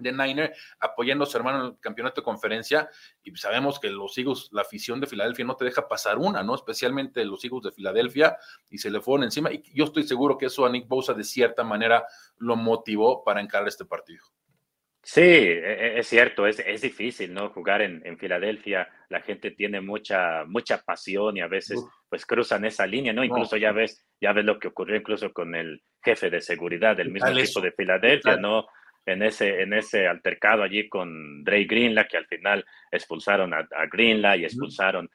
de 0.00 0.12
Niner, 0.12 0.54
apoyando 0.80 1.24
a 1.24 1.26
su 1.26 1.36
hermano 1.36 1.60
en 1.60 1.66
el 1.72 1.80
campeonato 1.80 2.20
de 2.20 2.24
conferencia. 2.24 2.88
Y 3.22 3.34
sabemos 3.36 3.78
que 3.78 3.90
los 3.90 4.16
Eagles, 4.16 4.48
la 4.52 4.62
afición 4.62 5.00
de 5.00 5.06
Filadelfia 5.06 5.44
no 5.44 5.56
te 5.56 5.64
deja 5.64 5.88
pasar 5.88 6.18
una, 6.18 6.42
¿no? 6.42 6.54
Especialmente 6.54 7.24
los 7.24 7.44
Eagles 7.44 7.64
de 7.64 7.72
Filadelfia, 7.72 8.36
y 8.68 8.78
se 8.78 8.90
le 8.90 9.00
fueron 9.00 9.24
encima. 9.24 9.52
Y 9.52 9.62
yo 9.74 9.84
estoy 9.84 10.04
seguro 10.04 10.38
que 10.38 10.46
eso 10.46 10.64
a 10.64 10.70
Nick 10.70 10.88
Bosa 10.88 11.14
de 11.14 11.24
cierta 11.24 11.64
manera 11.64 12.04
lo 12.38 12.56
motivó 12.56 13.22
para 13.24 13.40
encarar 13.40 13.68
este 13.68 13.84
partido. 13.84 14.24
Sí, 15.02 15.20
e, 15.20 15.58
e, 15.58 15.98
es 15.98 16.06
cierto, 16.06 16.46
es, 16.46 16.58
es 16.60 16.82
difícil, 16.82 17.32
¿no? 17.32 17.50
Jugar 17.50 17.82
en, 17.82 18.02
en, 18.04 18.18
Filadelfia, 18.18 18.88
la 19.08 19.20
gente 19.22 19.50
tiene 19.52 19.80
mucha, 19.80 20.44
mucha 20.46 20.82
pasión 20.82 21.36
y 21.36 21.40
a 21.40 21.46
veces 21.48 21.82
pues 22.08 22.26
cruzan 22.26 22.64
esa 22.64 22.86
línea, 22.86 23.12
¿no? 23.12 23.24
Incluso 23.24 23.56
ya 23.56 23.72
ves, 23.72 24.04
ya 24.20 24.32
ves 24.32 24.44
lo 24.44 24.58
que 24.58 24.68
ocurrió 24.68 24.96
incluso 24.96 25.32
con 25.32 25.54
el 25.54 25.82
jefe 26.02 26.28
de 26.28 26.40
seguridad 26.40 26.96
del 26.96 27.10
mismo 27.10 27.28
equipo 27.28 27.60
de 27.60 27.72
Filadelfia, 27.72 28.36
¿no? 28.36 28.66
en 29.06 29.22
ese, 29.22 29.62
en 29.62 29.72
ese 29.72 30.06
altercado 30.06 30.62
allí 30.62 30.88
con 30.88 31.42
Dre 31.42 31.64
Greenla, 31.64 32.06
que 32.06 32.18
al 32.18 32.26
final 32.26 32.64
expulsaron 32.90 33.54
a, 33.54 33.66
a 33.74 33.86
Greenla 33.86 34.36
y 34.36 34.44
expulsaron 34.44 35.10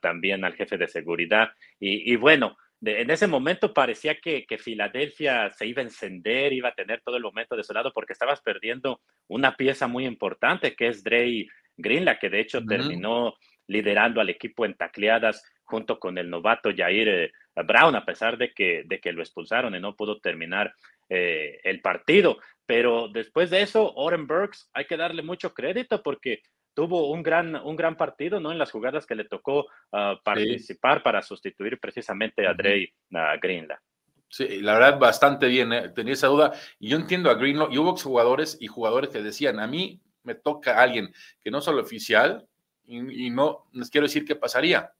también 0.00 0.44
al 0.44 0.54
jefe 0.54 0.78
de 0.78 0.88
seguridad. 0.88 1.50
Y, 1.78 2.16
bueno, 2.16 2.56
en 2.82 3.10
ese 3.10 3.26
momento 3.26 3.74
parecía 3.74 4.18
que, 4.20 4.46
que, 4.46 4.58
Filadelfia 4.58 5.50
se 5.50 5.66
iba 5.66 5.82
a 5.82 5.84
encender, 5.84 6.52
iba 6.52 6.70
a 6.70 6.74
tener 6.74 7.02
todo 7.02 7.16
el 7.16 7.22
momento 7.22 7.56
de 7.56 7.64
su 7.64 7.72
lado, 7.72 7.92
porque 7.92 8.12
estabas 8.14 8.40
perdiendo 8.40 9.00
una 9.28 9.56
pieza 9.56 9.86
muy 9.86 10.06
importante, 10.06 10.74
que 10.74 10.88
es 10.88 11.04
Dre 11.04 11.46
Greenla, 11.76 12.18
que 12.18 12.30
de 12.30 12.40
hecho 12.40 12.64
terminó 12.64 13.34
liderando 13.66 14.20
al 14.20 14.30
equipo 14.30 14.64
en 14.64 14.74
tacleadas 14.74 15.44
junto 15.64 16.00
con 16.00 16.18
el 16.18 16.28
novato 16.28 16.70
Jair 16.76 17.08
eh, 17.08 17.32
Brown, 17.64 17.94
a 17.94 18.04
pesar 18.04 18.36
de 18.36 18.52
que, 18.52 18.82
de 18.84 18.98
que 18.98 19.12
lo 19.12 19.22
expulsaron 19.22 19.74
y 19.74 19.80
no 19.80 19.94
pudo 19.94 20.18
terminar 20.18 20.74
eh, 21.08 21.60
el 21.64 21.80
partido. 21.80 22.38
Pero 22.66 23.08
después 23.08 23.50
de 23.50 23.62
eso, 23.62 23.92
Oren 23.94 24.26
Burks, 24.26 24.68
hay 24.72 24.86
que 24.86 24.96
darle 24.96 25.22
mucho 25.22 25.54
crédito 25.54 26.02
porque 26.02 26.42
tuvo 26.74 27.10
un 27.10 27.22
gran, 27.22 27.54
un 27.56 27.76
gran 27.76 27.96
partido, 27.96 28.40
¿no? 28.40 28.52
En 28.52 28.58
las 28.58 28.70
jugadas 28.70 29.06
que 29.06 29.14
le 29.14 29.24
tocó 29.24 29.66
ah, 29.92 30.20
participar 30.24 31.02
para 31.02 31.22
sustituir 31.22 31.78
precisamente 31.78 32.46
a 32.46 32.54
Dre 32.54 32.92
a 33.12 33.36
Greenla. 33.36 33.80
Sí, 34.28 34.60
la 34.60 34.74
verdad, 34.74 34.98
bastante 34.98 35.48
bien, 35.48 35.72
¿eh? 35.72 35.88
tenía 35.88 36.12
esa 36.12 36.28
duda. 36.28 36.52
Y 36.78 36.88
yo 36.90 36.96
entiendo 36.96 37.30
a 37.30 37.34
Greenlaw, 37.34 37.72
y 37.72 37.78
hubo 37.78 37.96
jugadores 37.96 38.56
y 38.60 38.68
jugadores 38.68 39.10
que 39.10 39.22
decían, 39.22 39.58
a 39.58 39.66
mí 39.66 40.00
me 40.22 40.36
toca 40.36 40.80
alguien 40.80 41.12
que 41.42 41.50
no 41.50 41.60
solo 41.60 41.82
oficial, 41.82 42.46
y, 42.86 43.26
y 43.26 43.30
no 43.30 43.68
les 43.72 43.90
quiero 43.90 44.06
decir 44.06 44.24
qué 44.24 44.36
pasaría. 44.36 44.92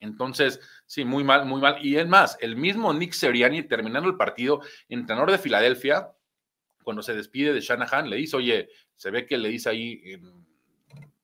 Entonces, 0.00 0.60
sí, 0.86 1.04
muy 1.04 1.22
mal, 1.22 1.46
muy 1.46 1.60
mal. 1.60 1.76
Y 1.84 1.96
es 1.96 2.08
más, 2.08 2.36
el 2.40 2.56
mismo 2.56 2.92
Nick 2.92 3.12
Seriani, 3.12 3.62
terminando 3.62 4.08
el 4.08 4.16
partido, 4.16 4.62
entrenador 4.88 5.30
de 5.30 5.38
Filadelfia, 5.38 6.10
cuando 6.82 7.02
se 7.02 7.14
despide 7.14 7.52
de 7.52 7.60
Shanahan, 7.60 8.10
le 8.10 8.16
dice, 8.16 8.36
oye, 8.36 8.68
se 8.96 9.10
ve 9.10 9.26
que 9.26 9.38
le 9.38 9.48
dice 9.50 9.68
ahí, 9.68 10.00
en, 10.04 10.49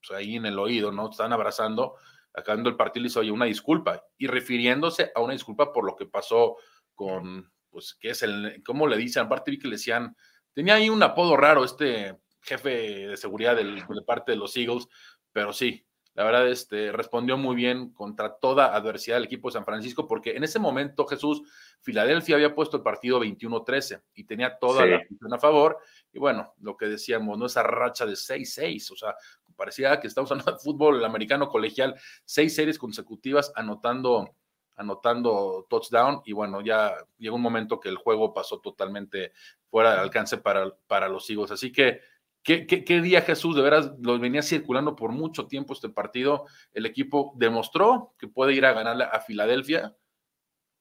pues, 0.06 0.18
ahí 0.18 0.36
en 0.36 0.46
el 0.46 0.58
oído, 0.58 0.92
¿no? 0.92 1.10
Están 1.10 1.32
abrazando, 1.32 1.94
acabando 2.32 2.68
el 2.68 2.76
partido, 2.76 3.02
le 3.02 3.08
dice, 3.08 3.20
oye, 3.20 3.30
una 3.30 3.46
disculpa. 3.46 4.04
Y 4.18 4.26
refiriéndose 4.26 5.12
a 5.14 5.20
una 5.20 5.32
disculpa 5.32 5.72
por 5.72 5.84
lo 5.84 5.96
que 5.96 6.06
pasó 6.06 6.56
con, 6.94 7.52
pues, 7.70 7.96
¿qué 8.00 8.10
es 8.10 8.22
el, 8.22 8.62
cómo 8.64 8.86
le 8.86 8.96
dicen? 8.96 9.25
Aparte 9.25 9.50
vi 9.50 9.58
que 9.58 9.68
le 9.68 9.76
decían, 9.76 10.16
tenía 10.52 10.75
ahí 10.75 10.88
un 10.88 11.02
apodo 11.02 11.36
raro 11.36 11.64
este 11.64 12.18
jefe 12.40 13.08
de 13.08 13.16
seguridad 13.16 13.56
del, 13.56 13.76
de 13.76 14.02
parte 14.06 14.32
de 14.32 14.38
los 14.38 14.56
Eagles, 14.56 14.88
pero 15.32 15.52
sí, 15.52 15.86
la 16.16 16.25
verdad, 16.25 16.49
este, 16.49 16.92
respondió 16.92 17.37
muy 17.37 17.54
bien 17.54 17.90
contra 17.92 18.37
toda 18.37 18.75
adversidad 18.75 19.16
del 19.16 19.26
equipo 19.26 19.49
de 19.49 19.52
San 19.52 19.66
Francisco, 19.66 20.08
porque 20.08 20.30
en 20.30 20.44
ese 20.44 20.58
momento, 20.58 21.06
Jesús, 21.06 21.42
Filadelfia 21.82 22.37
había 22.37 22.54
puesto 22.54 22.78
el 22.78 22.82
partido 22.82 23.20
21-13 23.20 24.00
y 24.14 24.25
tenía 24.25 24.58
toda 24.58 24.87
la 24.87 24.96
afición 24.96 25.35
a 25.35 25.38
favor. 25.38 25.78
Y 26.14 26.18
bueno, 26.18 26.54
lo 26.62 26.75
que 26.75 26.87
decíamos, 26.87 27.37
¿no? 27.37 27.44
Esa 27.44 27.62
racha 27.62 28.06
de 28.06 28.14
6-6, 28.14 28.92
o 28.92 28.96
sea, 28.96 29.14
parecía 29.56 30.00
que 30.00 30.06
estamos 30.06 30.30
hablando 30.30 30.52
de 30.52 30.58
fútbol 30.58 31.04
americano 31.04 31.50
colegial, 31.50 31.94
seis 32.25 32.54
series 32.54 32.78
consecutivas 32.78 33.52
anotando 33.54 34.35
anotando 34.78 35.66
touchdown 35.70 36.20
y 36.26 36.32
bueno, 36.32 36.61
ya 36.61 36.94
llegó 37.16 37.37
un 37.37 37.42
momento 37.42 37.80
que 37.80 37.88
el 37.88 37.96
juego 37.96 38.35
pasó 38.35 38.61
totalmente 38.61 39.32
fuera 39.70 39.94
de 39.94 40.00
alcance 40.00 40.37
para, 40.37 40.70
para 40.87 41.08
los 41.08 41.28
Eagles. 41.30 41.50
Así 41.50 41.73
que 41.73 42.00
¿Qué, 42.46 43.00
día 43.00 43.22
Jesús? 43.22 43.56
De 43.56 43.62
veras, 43.62 43.90
lo 44.00 44.20
venía 44.20 44.40
circulando 44.40 44.94
por 44.94 45.10
mucho 45.10 45.48
tiempo 45.48 45.72
este 45.72 45.88
partido. 45.88 46.46
El 46.72 46.86
equipo 46.86 47.32
demostró 47.36 48.14
que 48.20 48.28
puede 48.28 48.54
ir 48.54 48.64
a 48.64 48.72
ganarle 48.72 49.02
a 49.02 49.18
Filadelfia. 49.18 49.96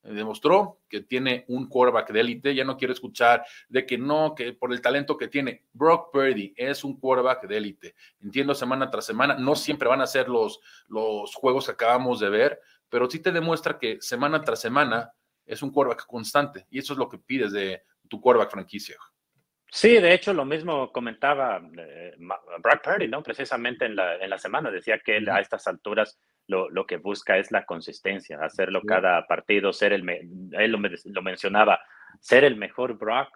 Demostró 0.03 0.81
que 0.88 1.01
tiene 1.01 1.43
un 1.48 1.67
quarterback 1.67 2.12
de 2.12 2.19
élite. 2.19 2.53
Ya 2.53 2.65
no 2.65 2.77
quiero 2.77 2.93
escuchar 2.93 3.43
de 3.67 3.84
que 3.88 3.98
no, 3.98 4.36
que 4.36 4.53
por 4.53 4.72
el 4.74 4.79
talento 4.79 5.17
que 5.17 5.27
tiene. 5.27 5.65
Brock 5.74 6.12
Purdy 6.13 6.53
es 6.55 6.84
un 6.84 7.00
quarterback 7.00 7.48
de 7.48 7.57
élite. 7.57 7.95
Entiendo 8.22 8.53
semana 8.53 8.91
tras 8.91 9.07
semana. 9.07 9.34
No 9.34 9.55
siempre 9.55 9.89
van 9.89 10.01
a 10.01 10.07
ser 10.07 10.29
los, 10.29 10.60
los 10.88 11.34
juegos 11.34 11.65
que 11.65 11.72
acabamos 11.72 12.19
de 12.19 12.29
ver, 12.29 12.62
pero 12.89 13.10
sí 13.10 13.17
te 13.17 13.31
demuestra 13.31 13.79
que 13.79 13.98
semana 14.01 14.43
tras 14.43 14.62
semana 14.62 15.12
es 15.48 15.63
un 15.63 15.72
quarterback 15.72 16.05
constante. 16.05 16.67
Y 16.69 16.77
eso 16.77 16.93
es 16.93 17.00
lo 17.00 17.10
que 17.10 17.17
pides 17.17 17.51
de 17.53 17.81
tu 18.07 18.22
quarterback 18.22 18.51
franquicia. 18.51 18.98
Sí, 19.72 20.00
de 20.00 20.13
hecho, 20.13 20.34
lo 20.34 20.45
mismo 20.45 20.91
comentaba 20.91 21.62
eh, 21.77 22.15
Brad 22.17 22.81
Purdy, 22.84 23.07
¿no? 23.07 23.22
Precisamente 23.24 23.86
en 23.86 23.95
la, 23.95 24.15
en 24.15 24.29
la 24.29 24.38
semana, 24.38 24.72
decía 24.72 25.00
que 25.00 25.17
él 25.17 25.29
a 25.29 25.39
estas 25.39 25.67
alturas 25.67 26.17
lo, 26.48 26.69
lo, 26.69 26.86
que 26.86 26.98
busca 26.98 27.38
es 27.38 27.51
la 27.51 27.65
consistencia, 27.65 28.39
hacerlo 28.41 28.81
cada 28.84 29.25
partido, 29.27 29.74
ser 29.74 29.93
el, 29.93 30.07
él 30.10 30.72
lo, 30.72 30.79
lo, 30.79 31.22
mencionaba, 31.22 31.81
ser 32.19 32.43
el 32.43 32.55
mejor 32.55 32.98
Brock 32.98 33.29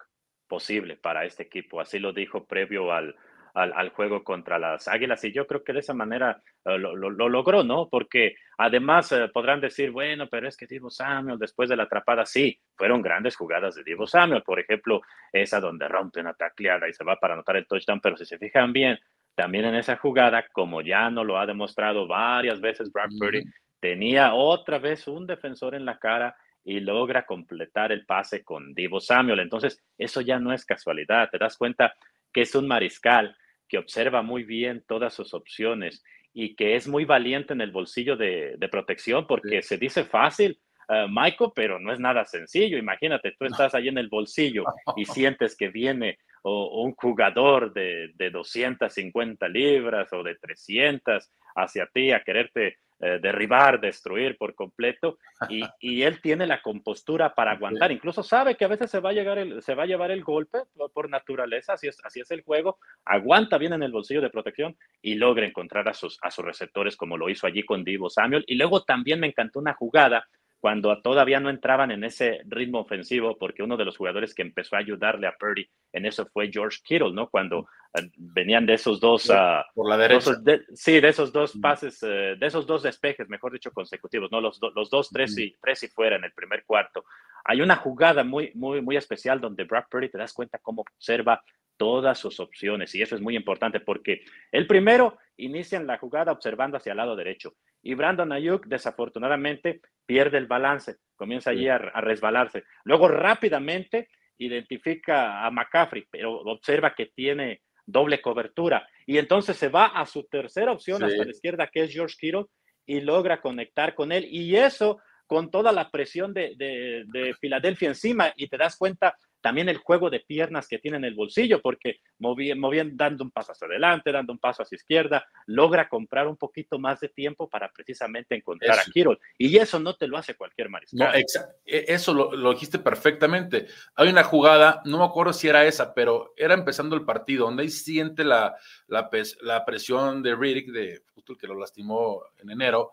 posible 0.46 0.96
para 0.96 1.24
este 1.24 1.42
equipo. 1.42 1.80
Así 1.80 1.98
lo 1.98 2.12
dijo 2.12 2.46
previo 2.46 2.92
al, 2.92 3.16
al, 3.54 3.90
juego 3.90 4.22
contra 4.22 4.58
las 4.58 4.88
Águilas 4.88 5.24
y 5.24 5.32
yo 5.32 5.46
creo 5.46 5.64
que 5.64 5.72
de 5.72 5.80
esa 5.80 5.94
manera 5.94 6.42
eh, 6.64 6.78
lo, 6.78 7.10
logró, 7.10 7.64
¿no? 7.64 7.88
Porque 7.88 8.36
además 8.58 9.10
eh, 9.12 9.28
podrán 9.32 9.60
decir, 9.60 9.90
bueno, 9.90 10.28
pero 10.28 10.48
es 10.48 10.56
que 10.56 10.66
Divo 10.66 10.90
Samuel 10.90 11.38
después 11.38 11.68
de 11.68 11.76
la 11.76 11.84
atrapada, 11.84 12.26
sí, 12.26 12.58
fueron 12.76 13.02
grandes 13.02 13.36
jugadas 13.36 13.74
de 13.74 13.84
Divo 13.84 14.06
Samuel, 14.06 14.42
por 14.42 14.60
ejemplo, 14.60 15.02
esa 15.32 15.60
donde 15.60 15.88
rompe 15.88 16.20
una 16.20 16.34
tacleada 16.34 16.88
y 16.88 16.92
se 16.92 17.04
va 17.04 17.16
para 17.16 17.34
anotar 17.34 17.56
el 17.56 17.66
touchdown, 17.66 18.00
pero 18.00 18.16
si 18.16 18.24
se 18.24 18.38
fijan 18.38 18.72
bien, 18.72 18.98
también 19.34 19.64
en 19.64 19.74
esa 19.74 19.96
jugada, 19.96 20.46
como 20.52 20.82
ya 20.82 21.10
no 21.10 21.24
lo 21.24 21.38
ha 21.38 21.46
demostrado 21.46 22.06
varias 22.06 22.60
veces 22.60 22.92
Brad 22.92 23.10
Purdy, 23.18 23.42
tenía 23.80 24.34
otra 24.34 24.78
vez 24.78 25.08
un 25.08 25.26
defensor 25.26 25.74
en 25.74 25.84
la 25.84 25.98
cara 25.98 26.36
y 26.64 26.80
logra 26.80 27.24
completar 27.24 27.90
el 27.92 28.04
pase 28.04 28.44
con 28.44 28.74
Divo 28.74 29.00
Samuel. 29.00 29.40
Entonces, 29.40 29.82
eso 29.96 30.20
ya 30.20 30.38
no 30.38 30.52
es 30.52 30.64
casualidad. 30.66 31.30
Te 31.30 31.38
das 31.38 31.56
cuenta 31.56 31.94
que 32.32 32.42
es 32.42 32.54
un 32.54 32.68
mariscal 32.68 33.34
que 33.70 33.78
observa 33.78 34.20
muy 34.20 34.42
bien 34.42 34.84
todas 34.86 35.14
sus 35.14 35.32
opciones 35.32 36.04
y 36.34 36.54
que 36.56 36.74
es 36.74 36.88
muy 36.88 37.04
valiente 37.04 37.54
en 37.54 37.60
el 37.60 37.70
bolsillo 37.70 38.16
de, 38.16 38.58
protección 38.70 39.26
porque 39.26 39.62
se 39.62 39.78
dice 39.78 40.04
fácil, 40.04 40.60
uh, 40.88 41.08
Michael, 41.08 41.52
pero 41.54 41.78
no 41.78 41.92
es 41.92 42.00
nada 42.00 42.24
sencillo. 42.24 42.76
Imagínate, 42.76 43.34
tú 43.38 43.46
estás 43.46 43.74
ahí 43.74 43.88
en 43.88 43.98
el 43.98 44.08
bolsillo 44.08 44.64
y 44.96 45.04
sientes 45.06 45.56
que 45.56 45.68
viene 45.68 46.18
un 46.42 46.94
jugador 46.94 47.72
de, 47.72 48.12
de 48.14 48.30
250 48.30 49.48
libras 49.48 50.12
o 50.12 50.22
de 50.22 50.34
300 50.36 51.30
hacia 51.54 51.86
ti 51.86 52.12
a 52.12 52.22
quererte 52.22 52.78
eh, 53.02 53.18
derribar, 53.20 53.80
destruir 53.80 54.36
por 54.36 54.54
completo, 54.54 55.18
y, 55.48 55.62
y, 55.80 56.02
él 56.02 56.20
tiene 56.20 56.46
la 56.46 56.60
compostura 56.60 57.34
para 57.34 57.52
aguantar, 57.52 57.90
incluso 57.92 58.22
sabe 58.22 58.56
que 58.56 58.66
a 58.66 58.68
veces 58.68 58.90
se 58.90 59.00
va 59.00 59.10
a, 59.10 59.12
llegar 59.14 59.38
el, 59.38 59.62
se 59.62 59.74
va 59.74 59.84
a 59.84 59.86
llevar 59.86 60.10
el 60.10 60.22
golpe 60.22 60.58
por, 60.92 61.08
naturaleza, 61.08 61.72
así 61.72 61.88
es, 61.88 61.98
así 62.04 62.20
es 62.20 62.30
el 62.30 62.42
juego, 62.42 62.78
aguanta 63.06 63.56
bien 63.56 63.72
en 63.72 63.82
el 63.82 63.92
bolsillo 63.92 64.20
de 64.20 64.28
protección 64.28 64.76
y 65.00 65.14
logra 65.14 65.46
encontrar 65.46 65.88
a 65.88 65.94
sus, 65.94 66.18
a 66.20 66.30
sus 66.30 66.44
receptores 66.44 66.94
como 66.94 67.16
lo 67.16 67.30
hizo 67.30 67.46
allí 67.46 67.62
con 67.62 67.84
Divo 67.84 68.10
Samuel, 68.10 68.44
y 68.46 68.56
luego 68.56 68.84
también 68.84 69.18
me 69.18 69.28
encantó 69.28 69.60
una 69.60 69.72
jugada 69.72 70.28
cuando 70.60 71.00
todavía 71.00 71.40
no 71.40 71.48
entraban 71.48 71.90
en 71.90 72.04
ese 72.04 72.42
ritmo 72.46 72.80
ofensivo, 72.80 73.38
porque 73.38 73.62
uno 73.62 73.78
de 73.78 73.86
los 73.86 73.96
jugadores 73.96 74.34
que 74.34 74.42
empezó 74.42 74.76
a 74.76 74.80
ayudarle 74.80 75.26
a 75.26 75.34
Purdy 75.38 75.66
en 75.92 76.04
eso 76.04 76.26
fue 76.26 76.50
George 76.52 76.78
Kittle, 76.84 77.12
¿no? 77.12 77.30
Cuando 77.30 77.66
eh, 77.94 78.10
venían 78.16 78.66
de 78.66 78.74
esos 78.74 79.00
dos... 79.00 79.30
Ah, 79.30 79.64
por 79.74 79.88
la 79.88 79.96
derecha. 79.96 80.32
sí, 80.74 81.00
de 81.00 81.08
esos 81.08 81.32
dos 81.32 81.56
pases, 81.60 82.02
eh, 82.02 82.36
de 82.38 82.46
esos 82.46 82.66
dos 82.66 82.82
despejes, 82.82 83.28
mejor 83.28 83.52
dicho, 83.52 83.72
consecutivos, 83.72 84.30
¿no? 84.30 84.40
Los, 84.40 84.60
los 84.74 84.90
dos, 84.90 85.08
tres 85.08 85.36
y, 85.38 85.56
tres 85.60 85.82
y 85.82 85.88
fuera 85.88 86.16
en 86.16 86.24
el 86.24 86.32
primer 86.32 86.64
cuarto. 86.64 87.04
Hay 87.44 87.62
una 87.62 87.76
jugada 87.76 88.22
muy, 88.22 88.52
muy, 88.54 88.82
muy 88.82 88.96
especial 88.96 89.40
donde 89.40 89.64
Brock 89.64 89.86
Purdy 89.90 90.10
te 90.10 90.18
das 90.18 90.34
cuenta 90.34 90.58
cómo 90.58 90.82
observa 90.82 91.42
todas 91.78 92.18
sus 92.18 92.38
opciones. 92.38 92.94
Y 92.94 93.00
eso 93.00 93.14
es 93.14 93.22
muy 93.22 93.34
importante 93.34 93.80
porque 93.80 94.24
el 94.52 94.66
primero 94.66 95.16
inicia 95.38 95.78
en 95.78 95.86
la 95.86 95.96
jugada 95.96 96.32
observando 96.32 96.76
hacia 96.76 96.92
el 96.92 96.98
lado 96.98 97.16
derecho. 97.16 97.54
Y 97.82 97.94
Brandon 97.94 98.32
Ayuk, 98.32 98.66
desafortunadamente, 98.66 99.80
pierde 100.06 100.38
el 100.38 100.46
balance, 100.46 100.96
comienza 101.14 101.50
allí 101.50 101.68
a, 101.68 101.78
resbalarse. 101.78 102.64
Luego 102.84 103.08
rápidamente 103.08 104.08
identifica 104.38 105.44
a 105.44 105.50
McCaffrey, 105.50 106.06
pero 106.10 106.40
observa 106.40 106.94
que 106.94 107.06
tiene 107.06 107.62
doble 107.86 108.20
cobertura. 108.20 108.86
y 109.06 109.18
entonces 109.18 109.56
se 109.56 109.68
va 109.68 109.86
a 109.86 110.06
su 110.06 110.24
tercera 110.24 110.72
opción 110.72 111.02
hasta 111.02 111.24
la 111.24 111.30
izquierda, 111.30 111.66
que 111.66 111.82
es 111.82 111.92
George 111.92 112.16
Kittle, 112.18 112.46
y 112.86 113.00
logra 113.00 113.40
conectar 113.40 113.94
con 113.94 114.12
él. 114.12 114.26
Y 114.30 114.56
eso 114.56 115.00
con 115.26 115.50
toda 115.50 115.72
la 115.72 115.90
presión 115.90 116.32
de, 116.34 116.54
de, 116.56 117.04
de 117.06 117.34
Filadelfia 117.34 117.88
encima, 117.88 118.32
y 118.36 118.48
te 118.48 118.56
das 118.56 118.76
cuenta 118.76 119.16
también 119.40 119.68
el 119.68 119.78
juego 119.78 120.10
de 120.10 120.20
piernas 120.20 120.68
que 120.68 120.78
tiene 120.78 120.98
en 120.98 121.04
el 121.04 121.14
bolsillo, 121.14 121.60
porque 121.60 122.00
moviendo, 122.18 122.70
dando 122.92 123.24
un 123.24 123.30
paso 123.30 123.52
hacia 123.52 123.66
adelante, 123.66 124.12
dando 124.12 124.32
un 124.32 124.38
paso 124.38 124.62
hacia 124.62 124.76
izquierda, 124.76 125.26
logra 125.46 125.88
comprar 125.88 126.28
un 126.28 126.36
poquito 126.36 126.78
más 126.78 127.00
de 127.00 127.08
tiempo 127.08 127.48
para 127.48 127.70
precisamente 127.72 128.34
encontrar 128.34 128.78
a 128.78 128.84
Kiro. 128.84 129.18
Y 129.38 129.56
eso 129.56 129.80
no 129.80 129.96
te 129.96 130.06
lo 130.06 130.16
hace 130.16 130.34
cualquier 130.34 130.68
mariscal. 130.68 130.98
No, 130.98 131.14
e, 131.14 131.24
eso 131.64 132.12
lo, 132.12 132.34
lo, 132.34 132.52
dijiste 132.52 132.78
perfectamente. 132.78 133.66
Hay 133.94 134.08
una 134.08 134.24
jugada, 134.24 134.82
no 134.84 134.98
me 134.98 135.04
acuerdo 135.04 135.32
si 135.32 135.48
era 135.48 135.64
esa, 135.64 135.94
pero 135.94 136.34
era 136.36 136.54
empezando 136.54 136.94
el 136.96 137.04
partido, 137.04 137.46
donde 137.46 137.62
ahí 137.62 137.70
siente 137.70 138.24
la, 138.24 138.56
la, 138.86 139.10
la 139.42 139.64
presión 139.64 140.22
de 140.22 140.34
Riddick, 140.34 140.70
de 140.70 141.02
justo 141.14 141.32
el 141.32 141.38
que 141.38 141.46
lo 141.46 141.58
lastimó 141.58 142.22
en 142.38 142.50
enero. 142.50 142.92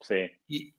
Sí. 0.00 0.30
Y, 0.48 0.74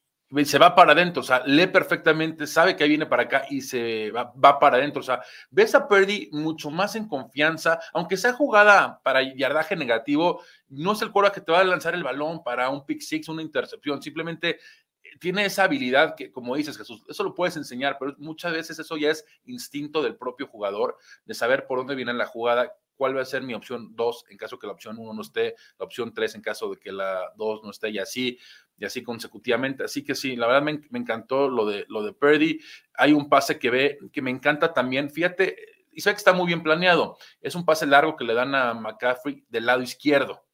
se 0.45 0.59
va 0.59 0.75
para 0.75 0.91
adentro, 0.91 1.21
o 1.21 1.23
sea, 1.23 1.41
lee 1.45 1.67
perfectamente, 1.67 2.45
sabe 2.45 2.75
que 2.75 2.87
viene 2.87 3.05
para 3.07 3.23
acá 3.23 3.45
y 3.49 3.61
se 3.61 4.11
va, 4.11 4.59
para 4.59 4.77
adentro, 4.77 4.99
o 4.99 5.03
sea, 5.03 5.21
ves 5.49 5.73
a 5.73 5.87
Purdy 5.87 6.29
mucho 6.31 6.69
más 6.69 6.95
en 6.95 7.07
confianza, 7.07 7.79
aunque 7.93 8.15
sea 8.15 8.33
jugada 8.33 9.01
para 9.03 9.23
yardaje 9.23 9.75
negativo, 9.75 10.43
no 10.67 10.93
es 10.93 11.01
el 11.01 11.11
cuero 11.11 11.31
que 11.31 11.41
te 11.41 11.51
va 11.51 11.61
a 11.61 11.63
lanzar 11.63 11.95
el 11.95 12.03
balón 12.03 12.43
para 12.43 12.69
un 12.69 12.85
pick 12.85 13.01
six, 13.01 13.27
una 13.27 13.41
intercepción, 13.41 14.01
simplemente 14.03 14.59
eh, 15.03 15.09
tiene 15.19 15.45
esa 15.45 15.63
habilidad 15.63 16.15
que, 16.15 16.31
como 16.31 16.55
dices 16.55 16.77
Jesús, 16.77 17.03
eso 17.09 17.23
lo 17.23 17.33
puedes 17.33 17.57
enseñar, 17.57 17.97
pero 17.99 18.13
muchas 18.19 18.53
veces 18.53 18.77
eso 18.77 18.97
ya 18.97 19.09
es 19.09 19.25
instinto 19.45 20.03
del 20.03 20.15
propio 20.15 20.45
jugador, 20.45 20.97
de 21.25 21.33
saber 21.33 21.65
por 21.65 21.79
dónde 21.79 21.95
viene 21.95 22.13
la 22.13 22.27
jugada, 22.27 22.71
cuál 22.99 23.15
va 23.15 23.21
a 23.21 23.25
ser 23.25 23.43
mi 23.43 23.53
opción 23.53 23.95
2 23.95 24.25
en 24.29 24.37
caso 24.37 24.59
que 24.59 24.67
la 24.67 24.73
opción 24.73 24.97
1 24.99 25.13
no 25.13 25.21
esté, 25.21 25.55
la 25.79 25.85
opción 25.85 26.13
3 26.13 26.35
en 26.35 26.41
caso 26.41 26.69
de 26.69 26.77
que 26.77 26.91
la 26.91 27.31
2 27.37 27.63
no 27.63 27.71
esté 27.71 27.91
y 27.91 27.97
así 27.97 28.37
y 28.77 28.83
así 28.83 29.01
consecutivamente. 29.03 29.85
Así 29.85 30.03
que 30.03 30.15
sí, 30.15 30.35
la 30.35 30.47
verdad 30.47 30.63
me, 30.63 30.99
encantó 30.99 31.47
lo 31.47 31.65
de, 31.65 31.85
lo 31.87 32.03
de 32.03 32.11
Purdy. 32.11 32.59
Hay 32.95 33.13
un 33.13 33.29
pase 33.29 33.57
que 33.57 33.69
ve, 33.69 33.99
que 34.11 34.21
me 34.21 34.31
encanta 34.31 34.73
también. 34.73 35.09
Fíjate, 35.09 35.55
y 35.93 36.01
que 36.01 36.09
está 36.09 36.33
muy 36.33 36.47
bien 36.47 36.61
planeado. 36.61 37.17
Es 37.39 37.55
un 37.55 37.63
pase 37.63 37.87
largo 37.87 38.17
que 38.17 38.25
le 38.25 38.33
dan 38.33 38.53
a 38.53 38.73
McCaffrey 38.73 39.45
del 39.47 39.65
lado 39.65 39.81
izquierdo. 39.81 40.45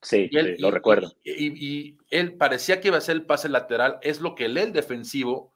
Sí, 0.00 0.30
lo 0.58 0.70
recuerdo. 0.70 1.12
Y, 1.24 1.98
él 2.08 2.36
parecía 2.36 2.80
que 2.80 2.88
iba 2.88 2.98
a 2.98 3.02
ser 3.02 3.16
el 3.16 3.26
pase 3.26 3.48
lateral, 3.48 3.98
es 4.02 4.20
lo 4.20 4.36
que 4.36 4.48
lee 4.48 4.60
el 4.62 4.72
defensivo 4.72 5.52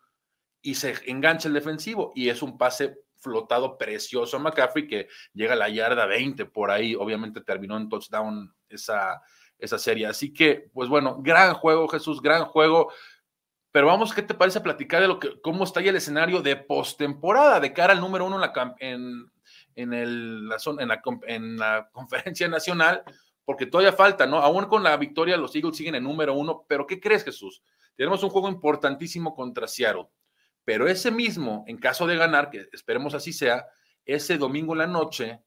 y 0.62 0.74
se 0.74 0.94
engancha 1.06 1.46
el 1.46 1.54
defensivo 1.54 2.12
y 2.14 2.28
es 2.28 2.42
un 2.42 2.58
pase 2.58 2.98
flotado 3.25 3.76
precioso 3.78 4.37
a 4.37 4.40
McCaffrey 4.40 4.87
que 4.87 5.09
llega 5.33 5.54
a 5.54 5.57
la 5.57 5.71
yarda 5.71 6.07
20 6.07 6.45
por 6.45 6.71
ahí, 6.71 6.95
obviamente 6.95 7.40
terminó 7.40 7.76
en 7.76 7.88
touchdown 7.88 8.54
esa, 8.69 9.23
esa 9.59 9.78
serie. 9.78 10.07
Así 10.07 10.33
que, 10.33 10.69
pues 10.73 10.88
bueno, 10.88 11.21
gran 11.23 11.54
juego, 11.54 11.88
Jesús, 11.88 12.21
gran 12.21 12.45
juego. 12.45 12.93
Pero 13.73 13.88
vamos, 13.88 14.14
¿qué 14.14 14.23
te 14.23 14.35
parece 14.35 14.61
platicar 14.61 15.00
de 15.00 15.09
lo 15.09 15.19
que, 15.19 15.40
cómo 15.40 15.64
está 15.64 15.81
ya 15.81 15.90
el 15.90 15.97
escenario 15.97 16.43
de 16.43 16.54
postemporada 16.54 17.59
de 17.59 17.73
cara 17.73 17.93
al 17.93 18.00
número 18.00 18.26
uno 18.26 18.37
en 18.37 18.40
la, 18.43 18.76
en, 18.78 19.33
en, 19.75 19.93
el, 19.93 20.49
la, 20.49 20.57
en, 20.78 20.88
la, 20.88 21.02
en 21.26 21.57
la 21.57 21.88
conferencia 21.93 22.47
nacional? 22.47 23.02
Porque 23.45 23.66
todavía 23.66 23.93
falta, 23.93 24.26
¿no? 24.26 24.38
Aún 24.38 24.66
con 24.66 24.85
la 24.85 24.97
victoria, 24.97 25.37
los 25.37 25.54
Eagles 25.57 25.76
siguen 25.76 25.97
en 25.97 26.04
número 26.04 26.35
uno. 26.35 26.64
Pero 26.69 26.87
¿qué 26.87 27.00
crees, 27.00 27.25
Jesús? 27.25 27.62
Tenemos 27.97 28.23
un 28.23 28.31
juego 28.31 28.49
importantísimo 28.49 29.35
contra 29.35 29.66
Seattle. 29.66 30.09
Pero 30.64 30.88
ese 30.88 31.11
mismo, 31.11 31.64
en 31.66 31.78
caso 31.78 32.06
de 32.06 32.16
ganar, 32.16 32.50
que 32.50 32.68
esperemos 32.73 33.14
así 33.14 33.33
sea, 33.33 33.66
ese 34.04 34.38
domingo 34.38 34.73
en 34.73 34.78
la 34.78 34.87
noche, 34.87 35.42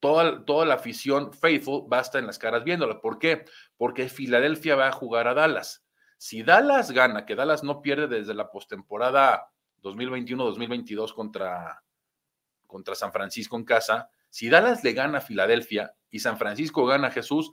toda, 0.00 0.64
la 0.66 0.74
afición 0.74 1.32
faithful 1.32 1.86
va 1.90 1.98
a 1.98 2.02
estar 2.02 2.20
en 2.20 2.26
las 2.26 2.38
caras 2.38 2.64
viéndolo. 2.64 3.00
¿Por 3.00 3.18
qué? 3.18 3.44
Porque 3.76 4.08
Filadelfia 4.08 4.74
va 4.74 4.88
a 4.88 4.92
jugar 4.92 5.28
a 5.28 5.34
Dallas. 5.34 5.84
Si 6.18 6.42
Dallas 6.42 6.90
gana, 6.90 7.24
que 7.24 7.36
Dallas 7.36 7.62
no 7.62 7.82
pierde 7.82 8.08
desde 8.08 8.34
la 8.34 8.50
postemporada 8.50 9.52
2021-2022 9.82 11.14
contra, 11.14 11.84
contra 12.66 12.94
San 12.94 13.12
Francisco 13.12 13.56
en 13.56 13.64
casa, 13.64 14.10
si 14.28 14.48
Dallas 14.48 14.82
le 14.82 14.92
gana 14.92 15.18
a 15.18 15.20
Filadelfia 15.20 15.94
y 16.10 16.18
San 16.18 16.36
Francisco 16.36 16.84
gana 16.84 17.08
a 17.08 17.10
Jesús, 17.12 17.52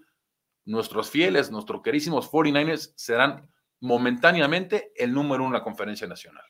nuestros 0.65 1.09
fieles, 1.09 1.51
nuestros 1.51 1.81
querísimos 1.81 2.31
49ers 2.31 2.93
serán 2.95 3.49
momentáneamente 3.79 4.91
el 4.95 5.13
número 5.13 5.43
uno 5.43 5.55
en 5.55 5.59
la 5.59 5.63
conferencia 5.63 6.07
nacional. 6.07 6.45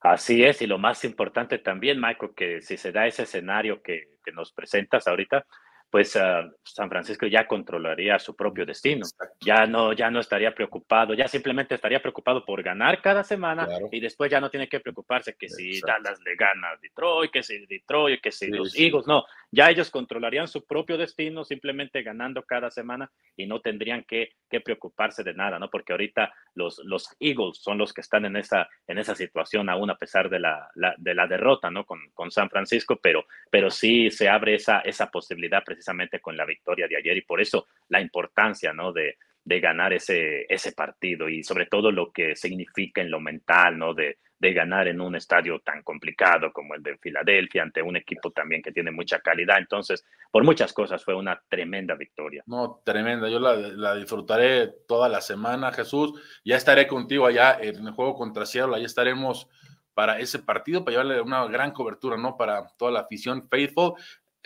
Así 0.00 0.44
es, 0.44 0.62
y 0.62 0.66
lo 0.66 0.78
más 0.78 1.04
importante 1.04 1.58
también, 1.58 2.00
Michael, 2.00 2.32
que 2.36 2.62
si 2.62 2.76
se 2.76 2.92
da 2.92 3.06
ese 3.06 3.24
escenario 3.24 3.82
que, 3.82 4.10
que 4.24 4.32
nos 4.32 4.52
presentas 4.52 5.06
ahorita, 5.08 5.46
pues 5.90 6.16
ah, 6.16 6.50
San 6.62 6.88
Francisco 6.88 7.26
ya 7.26 7.46
controlaría 7.46 8.18
su 8.18 8.34
propio 8.34 8.66
destino. 8.66 9.06
Ya 9.40 9.66
no, 9.66 9.92
ya 9.92 10.10
no 10.10 10.20
estaría 10.20 10.54
preocupado, 10.54 11.14
ya 11.14 11.28
simplemente 11.28 11.74
estaría 11.74 12.00
preocupado 12.00 12.44
por 12.44 12.62
ganar 12.62 13.00
cada 13.00 13.24
semana 13.24 13.68
y 13.90 14.00
después 14.00 14.30
ya 14.30 14.40
no 14.40 14.50
tiene 14.50 14.68
que 14.68 14.80
preocuparse 14.80 15.36
que 15.38 15.48
si 15.48 15.80
Dallas 15.80 16.20
le 16.24 16.34
gana 16.34 16.70
a 16.70 16.76
Detroit, 16.76 17.30
que 17.30 17.42
si 17.42 17.66
Detroit, 17.66 18.20
que 18.20 18.32
si 18.32 18.48
los 18.48 18.76
Eagles, 18.76 19.06
no, 19.06 19.24
ya 19.50 19.70
ellos 19.70 19.90
controlarían 19.90 20.48
su 20.48 20.66
propio 20.66 20.98
destino 20.98 21.44
simplemente 21.44 22.02
ganando 22.02 22.42
cada 22.42 22.70
semana 22.70 23.10
y 23.36 23.46
no 23.46 23.60
tendrían 23.60 24.04
que, 24.04 24.30
que 24.50 24.60
preocuparse 24.60 25.22
de 25.22 25.34
nada, 25.34 25.58
¿no? 25.58 25.70
Porque 25.70 25.92
ahorita 25.92 26.32
los, 26.54 26.80
los 26.84 27.14
Eagles 27.20 27.58
son 27.58 27.78
los 27.78 27.92
que 27.92 28.00
están 28.00 28.24
en 28.24 28.36
esa, 28.36 28.68
en 28.86 28.98
esa 28.98 29.14
situación 29.14 29.68
aún 29.68 29.90
a 29.90 29.96
pesar 29.96 30.28
de 30.28 30.40
la, 30.40 30.70
de 30.98 31.14
la 31.14 31.26
derrota, 31.26 31.70
¿no? 31.70 31.84
Con, 31.84 32.00
con 32.12 32.30
San 32.30 32.50
Francisco, 32.50 32.98
pero, 33.00 33.26
pero 33.50 33.70
sí 33.70 34.10
se 34.10 34.28
abre 34.28 34.54
esa, 34.54 34.80
esa 34.80 35.10
posibilidad 35.10 35.62
precisamente 35.76 36.20
con 36.20 36.36
la 36.36 36.46
victoria 36.46 36.88
de 36.88 36.96
ayer 36.96 37.18
y 37.18 37.22
por 37.22 37.40
eso 37.40 37.66
la 37.88 38.00
importancia, 38.00 38.72
¿no? 38.72 38.92
De, 38.92 39.18
de 39.44 39.60
ganar 39.60 39.92
ese, 39.92 40.46
ese 40.48 40.72
partido 40.72 41.28
y 41.28 41.44
sobre 41.44 41.66
todo 41.66 41.92
lo 41.92 42.10
que 42.10 42.34
significa 42.34 43.02
en 43.02 43.10
lo 43.10 43.20
mental, 43.20 43.78
¿no? 43.78 43.92
De, 43.94 44.18
de 44.38 44.52
ganar 44.52 44.88
en 44.88 45.00
un 45.00 45.16
estadio 45.16 45.60
tan 45.60 45.82
complicado 45.82 46.52
como 46.52 46.74
el 46.74 46.82
de 46.82 46.98
Filadelfia, 46.98 47.62
ante 47.62 47.82
un 47.82 47.96
equipo 47.96 48.30
también 48.30 48.62
que 48.62 48.72
tiene 48.72 48.90
mucha 48.90 49.20
calidad. 49.20 49.58
Entonces, 49.58 50.04
por 50.30 50.44
muchas 50.44 50.72
cosas 50.72 51.04
fue 51.04 51.14
una 51.14 51.40
tremenda 51.48 51.94
victoria. 51.94 52.42
No, 52.46 52.82
tremenda. 52.84 53.28
Yo 53.28 53.38
la, 53.38 53.94
disfrutaré 53.94 54.68
toda 54.88 55.08
la 55.08 55.20
semana, 55.20 55.72
Jesús. 55.72 56.12
Ya 56.44 56.56
estaré 56.56 56.86
contigo 56.86 57.26
allá 57.26 57.58
en 57.60 57.86
el 57.86 57.92
juego 57.92 58.14
contra 58.14 58.46
Seattle. 58.46 58.76
Ahí 58.76 58.84
estaremos 58.84 59.48
para 59.94 60.18
ese 60.18 60.40
partido, 60.40 60.84
para 60.84 60.98
llevarle 60.98 61.22
una 61.22 61.46
gran 61.46 61.70
cobertura, 61.70 62.18
¿no? 62.18 62.36
Para 62.36 62.66
toda 62.76 62.90
la 62.90 63.00
afición 63.00 63.48
faithful. 63.48 63.94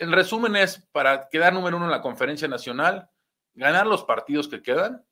En 0.01 0.11
resumen 0.11 0.55
es 0.55 0.79
para 0.91 1.29
quedar 1.29 1.53
número 1.53 1.77
uno 1.77 1.85
en 1.85 1.91
la 1.91 2.01
conferencia 2.01 2.47
nacional, 2.47 3.07
ganar 3.53 3.85
los 3.85 4.03
partidos 4.03 4.47
que 4.47 4.63
quedan 4.63 5.05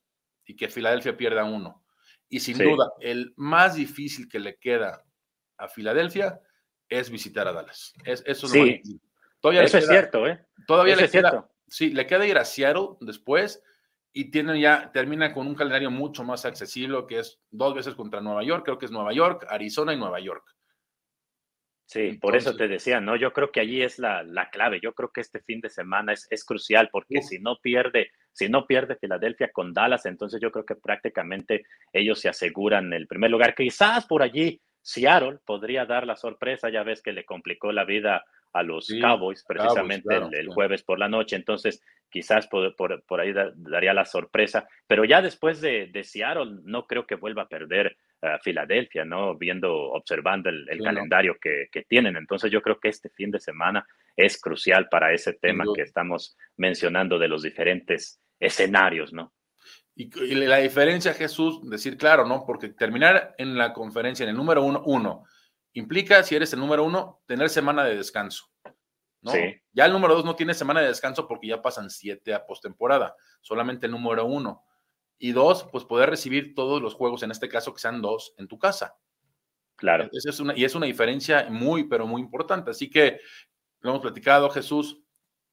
y 0.43 0.55
que 0.55 0.67
Filadelfia 0.67 1.15
pierda 1.15 1.43
uno. 1.43 1.85
Y 2.27 2.39
sin 2.39 2.57
duda, 2.57 2.91
el 2.99 3.31
más 3.35 3.75
difícil 3.75 4.27
que 4.27 4.39
le 4.39 4.57
queda 4.57 5.05
a 5.59 5.67
Filadelfia 5.67 6.41
es 6.87 7.11
visitar 7.11 7.47
a 7.47 7.53
Dallas. 7.53 7.93
Es, 8.03 8.23
eso 8.25 8.47
sí. 8.47 8.81
todavía 9.39 9.61
eso 9.61 9.77
es 9.77 9.87
cierto, 9.87 10.25
¿eh? 10.25 10.43
Todavía 10.65 10.95
le 10.95 11.07
queda, 11.07 11.47
sí, 11.67 11.91
le 11.91 12.07
queda 12.07 12.25
ir 12.25 12.39
a 12.39 12.45
Seattle 12.45 12.97
después 13.01 13.61
y 14.11 14.31
tiene 14.31 14.59
ya, 14.59 14.91
termina 14.91 15.31
con 15.35 15.45
un 15.45 15.53
calendario 15.53 15.91
mucho 15.91 16.23
más 16.23 16.45
accesible, 16.45 17.05
que 17.07 17.19
es 17.19 17.39
dos 17.51 17.75
veces 17.75 17.93
contra 17.93 18.21
Nueva 18.21 18.43
York, 18.43 18.65
creo 18.65 18.79
que 18.79 18.87
es 18.87 18.91
Nueva 18.91 19.13
York, 19.13 19.45
Arizona 19.47 19.93
y 19.93 19.97
Nueva 19.97 20.19
York. 20.19 20.55
Sí, 21.89 22.19
por 22.21 22.35
eso 22.35 22.55
te 22.55 22.67
decía, 22.67 23.01
¿no? 23.01 23.15
Yo 23.15 23.33
creo 23.33 23.51
que 23.51 23.61
allí 23.61 23.81
es 23.81 23.97
la, 23.97 24.23
clave. 24.51 24.79
Yo 24.79 24.93
creo 24.93 25.09
que 25.11 25.21
este 25.21 25.39
fin 25.39 25.59
de 25.59 25.71
semana 25.71 26.13
es, 26.13 26.27
es 26.29 26.45
crucial 26.45 26.89
porque 26.91 27.23
si 27.23 27.39
no 27.39 27.57
pierde, 27.57 28.11
si 28.31 28.47
no 28.47 28.67
pierde 28.67 28.95
Filadelfia 28.95 29.49
con 29.51 29.73
Dallas, 29.73 30.05
entonces 30.05 30.39
yo 30.39 30.51
creo 30.51 30.65
que 30.65 30.75
prácticamente 30.75 31.63
ellos 31.91 32.19
se 32.19 32.29
aseguran 32.29 32.93
el 32.93 33.07
primer 33.07 33.31
lugar. 33.31 33.55
Quizás 33.55 34.05
por 34.05 34.21
allí 34.21 34.61
Seattle 34.83 35.39
podría 35.43 35.87
dar 35.87 36.05
la 36.05 36.15
sorpresa, 36.15 36.69
ya 36.69 36.83
ves 36.83 37.01
que 37.01 37.11
le 37.11 37.25
complicó 37.25 37.71
la 37.71 37.85
vida 37.85 38.23
a 38.53 38.61
los 38.61 38.87
Cowboys 39.01 39.43
precisamente 39.47 40.15
el, 40.15 40.47
jueves 40.49 40.83
por 40.83 40.99
la 40.99 41.09
noche, 41.09 41.37
entonces 41.37 41.81
quizás 42.07 42.45
por, 42.45 42.75
por, 42.75 43.19
ahí 43.19 43.33
daría 43.55 43.95
la 43.95 44.05
sorpresa, 44.05 44.67
pero 44.85 45.05
ya 45.05 45.23
después 45.23 45.59
de, 45.59 45.87
de 45.87 46.03
Seattle 46.03 46.59
no 46.65 46.85
creo 46.85 47.07
que 47.07 47.15
vuelva 47.15 47.43
a 47.43 47.47
perder 47.47 47.97
Filadelfia, 48.41 49.05
¿no? 49.05 49.37
Viendo, 49.37 49.73
observando 49.73 50.49
el, 50.49 50.81
calendario 50.83 51.37
que, 51.39 51.69
tienen. 51.87 52.17
Entonces 52.17 52.51
yo 52.51 52.61
creo 52.61 52.79
que 52.79 52.89
este 52.89 53.09
fin 53.09 53.31
de 53.31 53.39
semana 53.39 53.85
es 54.15 54.39
crucial 54.39 54.89
para 54.89 55.13
ese 55.13 55.33
tema 55.33 55.63
que 55.75 55.81
estamos 55.81 56.37
mencionando 56.57 57.17
de 57.17 57.27
los 57.27 57.43
diferentes 57.43 58.21
escenarios, 58.39 59.13
¿no? 59.13 59.33
Y, 59.95 60.09
la 60.35 60.57
diferencia, 60.57 61.13
Jesús, 61.13 61.67
decir 61.69 61.97
claro, 61.97 62.25
¿no? 62.25 62.45
Porque 62.45 62.69
terminar 62.69 63.35
en 63.37 63.57
la 63.57 63.73
conferencia 63.73 64.23
en 64.23 64.29
el 64.29 64.37
número 64.37 64.63
uno, 64.63 64.81
uno, 64.85 65.25
implica, 65.73 66.23
si 66.23 66.35
eres 66.35 66.53
el 66.53 66.59
número 66.59 66.85
uno, 66.85 67.21
tener 67.25 67.49
semana 67.49 67.83
de 67.83 67.97
descanso. 67.97 68.45
¿no? 69.21 69.33
Ya 69.73 69.85
el 69.85 69.91
número 69.91 70.15
dos 70.15 70.23
no 70.23 70.35
tiene 70.35 70.53
semana 70.53 70.79
de 70.79 70.87
descanso 70.87 71.27
porque 71.27 71.47
ya 71.47 71.61
pasan 71.61 71.89
siete 71.89 72.33
a 72.33 72.45
postemporada, 72.45 73.15
solamente 73.41 73.87
el 73.87 73.91
número 73.91 74.25
uno. 74.25 74.63
Y 75.19 75.33
dos, 75.33 75.67
pues 75.71 75.83
poder 75.85 76.09
recibir 76.09 76.55
todos 76.55 76.81
los 76.81 76.95
juegos, 76.95 77.21
en 77.21 77.31
este 77.31 77.49
caso 77.49 77.73
que 77.73 77.81
sean 77.81 78.01
dos, 78.01 78.33
en 78.37 78.47
tu 78.47 78.57
casa. 78.57 78.95
Claro. 79.75 80.09
Es 80.11 80.39
una, 80.39 80.57
y 80.57 80.63
es 80.65 80.73
una 80.75 80.87
diferencia 80.87 81.47
muy, 81.49 81.83
pero 81.83 82.07
muy 82.07 82.21
importante. 82.21 82.71
Así 82.71 82.89
que 82.89 83.19
lo 83.81 83.91
hemos 83.91 84.01
platicado, 84.01 84.49
Jesús. 84.49 85.01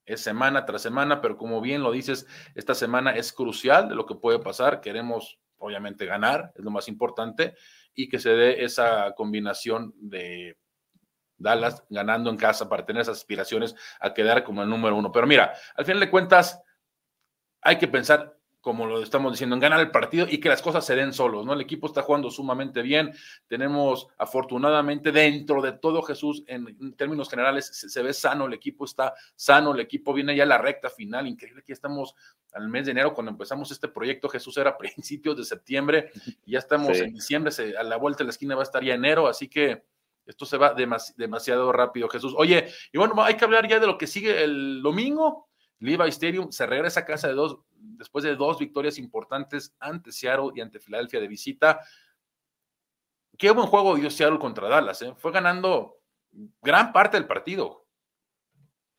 es 0.05 0.21
semana 0.21 0.65
tras 0.65 0.83
semana, 0.83 1.21
pero 1.21 1.37
como 1.37 1.61
bien 1.61 1.83
lo 1.83 1.91
dices, 1.91 2.27
esta 2.55 2.75
semana 2.75 3.11
es 3.11 3.33
crucial 3.33 3.89
de 3.89 3.97
lo 3.97 4.07
que 4.07 4.15
puede 4.15 4.39
pasar. 4.39 4.81
Queremos, 4.81 5.39
obviamente, 5.59 6.07
ganar, 6.07 6.53
es 6.55 6.65
lo 6.65 6.71
más 6.71 6.89
importante, 6.89 7.55
y 7.93 8.09
que 8.09 8.19
se 8.19 8.31
dé 8.31 8.65
esa 8.65 9.13
combinación 9.15 9.93
de 9.97 10.57
Dallas 11.39 11.85
ganando 11.91 12.31
en 12.31 12.37
casa 12.37 12.69
para 12.69 12.87
tener 12.87 13.03
esas 13.03 13.19
aspiraciones 13.19 13.75
a 14.01 14.15
quedar 14.15 14.45
como 14.45 14.63
el 14.63 14.69
número 14.69 14.97
uno. 14.97 15.11
Pero 15.11 15.27
mira, 15.27 15.53
al 15.75 15.85
final 15.85 16.01
de 16.01 16.11
cuentas, 16.11 16.63
hay 17.61 17.79
que 17.79 17.89
pensar 17.89 18.36
como 18.67 18.85
lo 18.85 19.01
estamos 19.01 19.31
diciendo, 19.31 19.55
en 19.55 19.61
ganar 19.61 19.79
el 19.79 19.93
partido 19.93 20.27
y 20.29 20.41
que 20.41 20.49
las 20.49 20.61
cosas 20.61 20.85
se 20.85 20.97
den 20.97 21.13
solos, 21.13 21.47
¿no? 21.47 21.53
El 21.53 21.61
equipo 21.61 21.87
está 21.87 22.03
jugando 22.03 22.33
sumamente 22.33 22.83
bien. 22.83 23.13
Tenemos, 23.47 24.09
afortunadamente, 24.19 25.13
dentro 25.13 25.63
de 25.63 25.71
todo, 25.71 26.03
Jesús, 26.03 26.43
en, 26.49 26.97
términos 26.97 27.31
generales, 27.31 27.67
se, 27.67 28.03
ve 28.03 28.13
sano, 28.13 28.47
el 28.47 28.55
equipo 28.55 28.85
está 28.85 29.15
sano, 29.37 29.73
el 29.73 29.79
equipo 29.79 30.13
viene 30.13 30.35
ya 30.35 30.43
a 30.43 30.47
la 30.47 30.59
recta 30.59 30.91
final. 30.91 31.29
Increíble 31.29 31.63
que 31.63 31.69
ya 31.69 31.75
estamos 31.75 32.17
al 32.55 32.69
mes 32.69 32.87
de 32.87 32.91
enero, 32.91 33.15
cuando 33.15 33.31
empezamos 33.31 33.71
este 33.71 33.87
proyecto, 33.87 34.29
Jesús 34.29 34.57
era 34.57 34.71
a 34.71 34.79
principios 34.79 35.37
de 35.37 35.45
septiembre, 35.45 36.11
y 36.45 36.55
ya 36.55 36.59
estamos 36.59 36.99
en 36.99 37.15
diciembre, 37.15 37.53
a 37.79 37.85
la 37.85 37.97
vuelta 37.99 38.19
de 38.19 38.25
la 38.25 38.31
esquina 38.31 38.57
va 38.57 38.63
a 38.63 38.65
estar 38.65 38.83
ya 38.83 38.95
enero, 38.95 39.29
así 39.29 39.47
que 39.47 39.85
esto 40.27 40.45
se 40.45 40.57
va 40.57 40.75
demasiado 40.75 41.71
rápido, 41.71 42.09
Jesús. 42.09 42.35
Oye, 42.37 42.67
y 42.93 42.99
bueno, 42.99 43.15
hay 43.23 43.37
que 43.37 43.45
hablar 43.45 43.69
ya 43.69 43.79
de 43.79 43.87
lo 43.87 43.97
que 43.97 44.09
sigue 44.09 44.43
el 44.43 44.83
domingo. 44.83 45.47
Levi 45.81 46.09
Stadium 46.09 46.51
se 46.51 46.67
regresa 46.67 47.01
a 47.01 47.05
casa 47.05 47.29
de 47.29 47.35
dos, 47.35 47.59
después 47.77 48.25
de 48.25 48.37
dos 48.37 48.59
victorias 48.59 48.99
importantes 48.99 49.75
ante 49.79 50.13
Seattle 50.13 50.51
y 50.55 50.61
ante 50.61 50.81
Filadelfia 50.81 51.21
de 51.21 51.29
visita. 51.29 51.81
Qué 53.37 53.51
buen 53.51 53.67
juego 53.67 53.97
dio 53.97 54.11
Seattle 54.11 54.39
contra 54.39 54.69
Dallas, 54.69 55.03
¿eh? 55.03 55.15
fue 55.19 55.33
ganando 55.33 55.99
gran 56.63 56.93
parte 56.93 57.17
del 57.17 57.27
partido. 57.27 57.87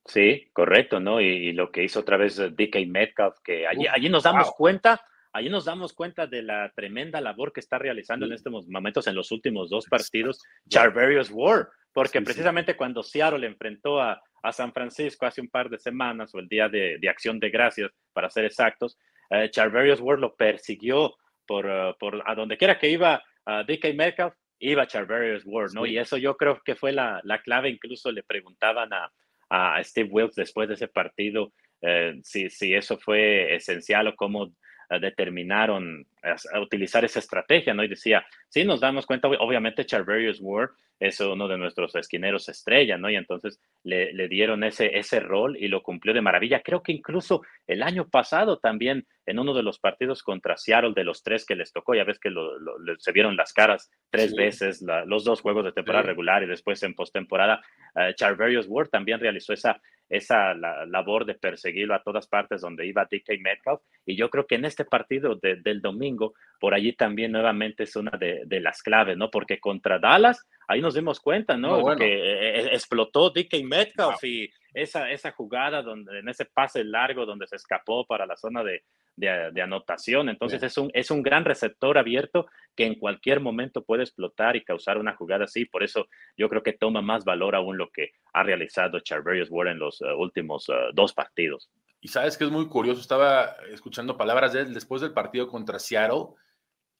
Sí, 0.05 0.49
correcto, 0.53 0.99
¿no? 0.99 1.19
Y, 1.19 1.51
lo 1.51 1.71
que 1.71 1.83
hizo 1.83 1.99
otra 1.99 2.15
vez 2.15 2.37
DK 2.37 2.87
Metcalf, 2.87 3.39
que 3.43 3.67
allí, 3.67 3.87
allí 3.87 4.07
nos 4.07 4.23
damos 4.23 4.51
cuenta, 4.51 5.01
allí 5.33 5.49
nos 5.49 5.65
damos 5.65 5.93
cuenta 5.93 6.27
de 6.27 6.43
la 6.43 6.71
tremenda 6.73 7.19
labor 7.19 7.51
que 7.51 7.59
está 7.59 7.77
realizando 7.77 8.25
en 8.25 8.31
estos 8.31 8.67
momentos 8.69 9.07
en 9.07 9.15
los 9.15 9.31
últimos 9.31 9.69
dos 9.69 9.85
partidos 9.87 10.41
Charverius 10.69 11.29
Ward, 11.29 11.67
porque 11.97 12.21
precisamente 12.21 12.77
cuando 12.77 13.01
Seattle 13.01 13.47
enfrentó 13.47 13.99
a, 13.99 14.21
a 14.43 14.51
San 14.51 14.71
Francisco 14.71 15.25
hace 15.25 15.41
un 15.41 15.47
par 15.47 15.67
de 15.67 15.79
semanas, 15.79 16.29
o 16.35 16.37
el 16.37 16.47
día 16.47 16.69
de, 16.69 16.99
acción 17.09 17.39
de 17.39 17.49
gracias, 17.49 17.89
para 18.13 18.29
ser 18.29 18.45
exactos, 18.45 18.99
uh, 19.31 19.47
Charverius 19.49 19.99
Ward 19.99 20.19
lo 20.19 20.35
persiguió 20.35 21.15
por, 21.47 21.65
uh, 21.65 21.97
por 21.97 22.21
a 22.29 22.35
donde 22.35 22.55
quiera 22.55 22.77
que 22.77 22.91
iba 22.91 23.23
uh, 23.47 23.63
DK 23.65 23.95
Metcalf, 23.95 24.35
iba 24.59 24.85
Charverius 24.85 25.41
Ward, 25.43 25.73
¿no? 25.73 25.87
Y 25.87 25.97
eso 25.97 26.17
yo 26.17 26.37
creo 26.37 26.61
que 26.63 26.75
fue 26.75 26.91
la, 26.91 27.19
la 27.23 27.41
clave, 27.41 27.69
incluso 27.69 28.11
le 28.11 28.21
preguntaban 28.21 28.93
a, 28.93 29.11
a 29.49 29.83
Steve 29.83 30.09
Wilkes 30.11 30.35
después 30.35 30.67
de 30.67 30.75
ese 30.75 30.89
partido 30.89 31.51
eh, 31.81 32.19
si, 32.21 32.51
si 32.51 32.75
eso 32.75 32.99
fue 32.99 33.55
esencial 33.55 34.07
o 34.07 34.15
cómo 34.15 34.53
determinaron 34.89 36.07
a, 36.23 36.59
utilizar 36.59 37.03
esa 37.05 37.19
estrategia, 37.19 37.73
¿no? 37.73 37.83
Y 37.83 37.87
decía, 37.87 38.25
sí, 38.49 38.63
nos 38.63 38.79
damos 38.79 39.05
cuenta, 39.05 39.27
obviamente 39.27 39.85
Charverius 39.85 40.39
Ward 40.41 40.71
es 40.99 41.19
uno 41.19 41.47
de 41.47 41.57
nuestros 41.57 41.95
esquineros 41.95 42.49
estrella, 42.49 42.97
¿no? 42.97 43.09
Y 43.09 43.15
entonces 43.15 43.59
le, 43.83 44.13
le, 44.13 44.27
dieron 44.27 44.63
ese, 44.63 44.97
ese 44.97 45.19
rol 45.19 45.55
y 45.57 45.67
lo 45.67 45.83
cumplió 45.83 46.13
de 46.13 46.21
maravilla. 46.21 46.61
Creo 46.61 46.81
que 46.81 46.91
incluso 46.91 47.43
el 47.67 47.83
año 47.83 48.07
pasado 48.07 48.57
también 48.57 49.05
en 49.27 49.39
uno 49.39 49.53
de 49.53 49.61
los 49.61 49.77
partidos 49.77 50.23
contra 50.23 50.57
Seattle, 50.57 50.93
de 50.95 51.03
los 51.03 51.21
tres 51.21 51.45
que 51.45 51.55
les 51.55 51.71
tocó, 51.71 51.93
ya 51.93 52.05
ves 52.05 52.17
que 52.17 52.29
lo, 52.29 52.53
se 52.97 53.11
vieron 53.11 53.35
las 53.35 53.53
caras 53.53 53.91
tres 54.09 54.33
veces, 54.33 54.83
los 55.05 55.23
dos 55.23 55.41
juegos 55.41 55.65
de 55.65 55.73
temporada 55.73 56.03
regular 56.03 56.43
y 56.43 56.47
después 56.47 56.81
en 56.83 56.95
postemporada, 56.95 57.61
uh, 57.95 58.13
Charverius 58.15 58.67
Ward 58.67 58.89
también 58.89 59.19
realizó 59.19 59.53
esa, 59.53 59.81
esa 60.09 60.53
labor 60.53 61.25
de 61.25 61.35
perseguirlo 61.35 61.95
a 61.95 62.03
todas 62.03 62.27
partes 62.27 62.61
donde 62.61 62.85
iba 62.85 63.05
DK 63.05 63.39
Metcalf. 63.39 63.81
Y 64.05 64.15
yo 64.15 64.29
creo 64.29 64.47
que 64.47 64.55
en 64.55 64.65
este 64.65 64.85
partido 64.85 65.35
del 65.35 65.81
domingo, 65.81 66.33
por 66.59 66.73
allí 66.73 66.93
también 66.93 67.31
nuevamente 67.31 67.83
es 67.83 67.95
una 67.95 68.11
de, 68.17 68.43
de 68.45 68.59
las 68.59 68.81
claves, 68.81 69.17
¿no? 69.17 69.29
Porque 69.29 69.59
contra 69.59 69.99
Dallas, 69.99 70.47
ahí 70.67 70.81
nos 70.81 70.93
dimos 70.93 71.19
cuenta, 71.19 71.57
¿no? 71.57 71.95
Que 71.95 72.05
eh, 72.05 72.59
eh, 72.59 72.69
explotó 72.73 73.29
DK 73.29 73.63
Metcalf 73.63 74.23
y 74.23 74.49
esa, 74.73 75.09
esa 75.09 75.31
jugada 75.31 75.81
donde, 75.81 76.19
en 76.19 76.29
ese 76.29 76.45
pase 76.45 76.83
largo 76.83 77.25
donde 77.25 77.47
se 77.47 77.55
escapó 77.55 78.05
para 78.05 78.25
la 78.25 78.35
zona 78.35 78.63
de, 78.63 78.83
de, 79.15 79.61
anotación. 79.61 80.29
Entonces 80.29 80.61
es 80.61 80.77
un, 80.77 80.91
es 80.93 81.09
un 81.09 81.23
gran 81.23 81.45
receptor 81.45 81.97
abierto 81.97 82.47
que 82.75 82.85
en 82.85 82.95
cualquier 82.95 83.39
momento 83.39 83.83
puede 83.83 84.03
explotar 84.03 84.55
y 84.55 84.63
causar 84.63 84.97
una 84.97 85.15
jugada 85.15 85.45
así. 85.45 85.65
Por 85.65 85.83
eso 85.83 86.07
yo 86.37 86.49
creo 86.49 86.61
que 86.61 86.73
toma 86.73 87.01
más 87.01 87.23
valor 87.23 87.55
aún 87.55 87.77
lo 87.77 87.89
que 87.89 88.11
ha 88.33 88.43
realizado 88.43 88.99
Charverius 88.99 89.49
Ward 89.49 89.69
en 89.69 89.79
los 89.79 90.01
eh, 90.01 90.13
últimos 90.13 90.67
dos 90.93 91.13
partidos. 91.13 91.71
Y 92.01 92.09
sabes 92.09 92.37
que 92.37 92.43
es 92.43 92.51
muy 92.51 92.67
curioso, 92.67 93.01
estaba 93.01 93.55
escuchando 93.71 94.17
palabras 94.17 94.53
de 94.53 94.61
él 94.61 94.73
después 94.73 95.01
del 95.01 95.13
partido 95.13 95.47
contra 95.47 95.79
Seattle 95.79 96.27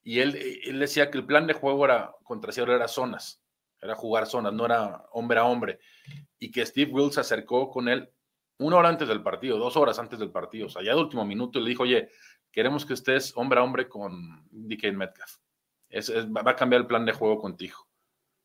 y 0.02 0.20
él, 0.20 0.36
él 0.64 0.78
decía 0.80 1.10
que 1.10 1.18
el 1.18 1.26
plan 1.26 1.46
de 1.46 1.52
juego 1.52 1.84
era 1.84 2.12
contra 2.24 2.50
Seattle 2.50 2.74
era 2.74 2.88
zonas 2.88 3.40
era 3.80 3.94
jugar 3.94 4.26
zonas, 4.26 4.52
no 4.52 4.64
era 4.64 5.04
hombre 5.12 5.38
a 5.38 5.44
hombre. 5.44 5.80
Y 6.38 6.50
que 6.50 6.64
Steve 6.64 6.90
Wills 6.90 7.14
se 7.14 7.20
acercó 7.20 7.70
con 7.70 7.88
él 7.88 8.10
una 8.58 8.76
hora 8.76 8.88
antes 8.88 9.08
del 9.08 9.22
partido, 9.22 9.58
dos 9.58 9.76
horas 9.76 9.98
antes 9.98 10.18
del 10.18 10.30
partido, 10.30 10.66
o 10.66 10.70
sea, 10.70 10.82
ya 10.82 10.94
de 10.94 11.00
último 11.00 11.24
minuto, 11.24 11.58
y 11.58 11.62
le 11.62 11.70
dijo, 11.70 11.84
oye, 11.84 12.10
queremos 12.50 12.84
que 12.84 12.94
estés 12.94 13.32
hombre 13.36 13.60
a 13.60 13.62
hombre 13.62 13.88
con 13.88 14.46
DK 14.50 14.92
Metcalf. 14.92 15.36
va 16.36 16.50
a 16.50 16.56
cambiar 16.56 16.82
el 16.82 16.86
plan 16.86 17.04
de 17.06 17.12
juego 17.12 17.38
contigo. 17.38 17.86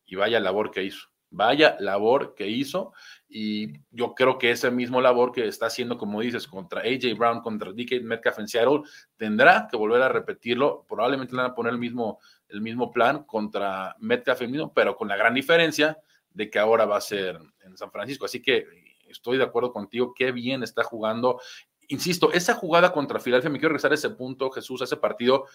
Y 0.06 0.15
vaya 0.15 0.39
labor 0.39 0.69
que 0.69 0.84
hizo. 0.84 1.12
Vaya 1.36 1.76
labor 1.80 2.36
que 2.36 2.48
hizo. 2.48 2.93
Y 3.28 3.74
yo 3.91 4.13
creo 4.13 4.38
que 4.38 4.52
ese 4.52 4.69
mismo 4.69 5.02
labor 5.02 5.32
que 5.32 5.48
está 5.48 5.65
haciendo, 5.65 5.98
como 5.98 6.22
dices, 6.22 6.48
contra 6.48 6.82
AJ 6.82 7.17
Brown, 7.17 7.41
contra 7.41 7.72
DK 7.72 8.04
Metcalf 8.04 8.39
en 8.39 8.48
Seattle, 8.48 8.82
tendrá 9.17 9.67
que 9.69 9.76
volver 9.76 10.02
a 10.04 10.10
repetirlo. 10.10 10.86
Probablemente 10.88 11.36
le 11.36 11.41
van 11.41 11.52
a 11.52 11.56
poner 11.56 11.74
el 11.74 11.80
mismo 11.80 12.19
el 12.54 12.62
mismo 12.62 12.91
plan 12.91 13.24
contra 13.24 13.96
Metcalf 14.00 14.41
mismo, 14.41 14.72
pero 14.74 14.96
con 14.96 15.08
la 15.08 15.17
gran 15.17 15.34
diferencia 15.34 15.98
de 16.32 16.50
que 16.50 16.60
ahora 16.60 16.86
va 16.86 16.98
a 16.98 17.02
ser 17.02 17.39
en 17.65 17.76
San 17.78 17.91
Francisco. 17.91 18.26
Así 18.26 18.41
que 18.41 18.67
estoy 19.08 19.38
de 19.38 19.43
acuerdo 19.43 19.74
contigo, 19.74 20.13
qué 20.15 20.32
bien 20.32 20.62
está 20.62 20.84
jugando. 20.84 21.41
Insisto, 21.88 22.32
esa 22.32 22.54
jugada 22.54 22.93
contra 22.93 23.19
Filadelfia, 23.19 23.50
me 23.50 23.58
quiero 23.58 23.69
regresar 23.69 23.91
a 23.91 23.96
ese 23.96 24.12
punto, 24.12 24.52
Jesús, 24.52 24.82
a 24.82 24.86
ese 24.86 24.98
partido, 24.98 25.46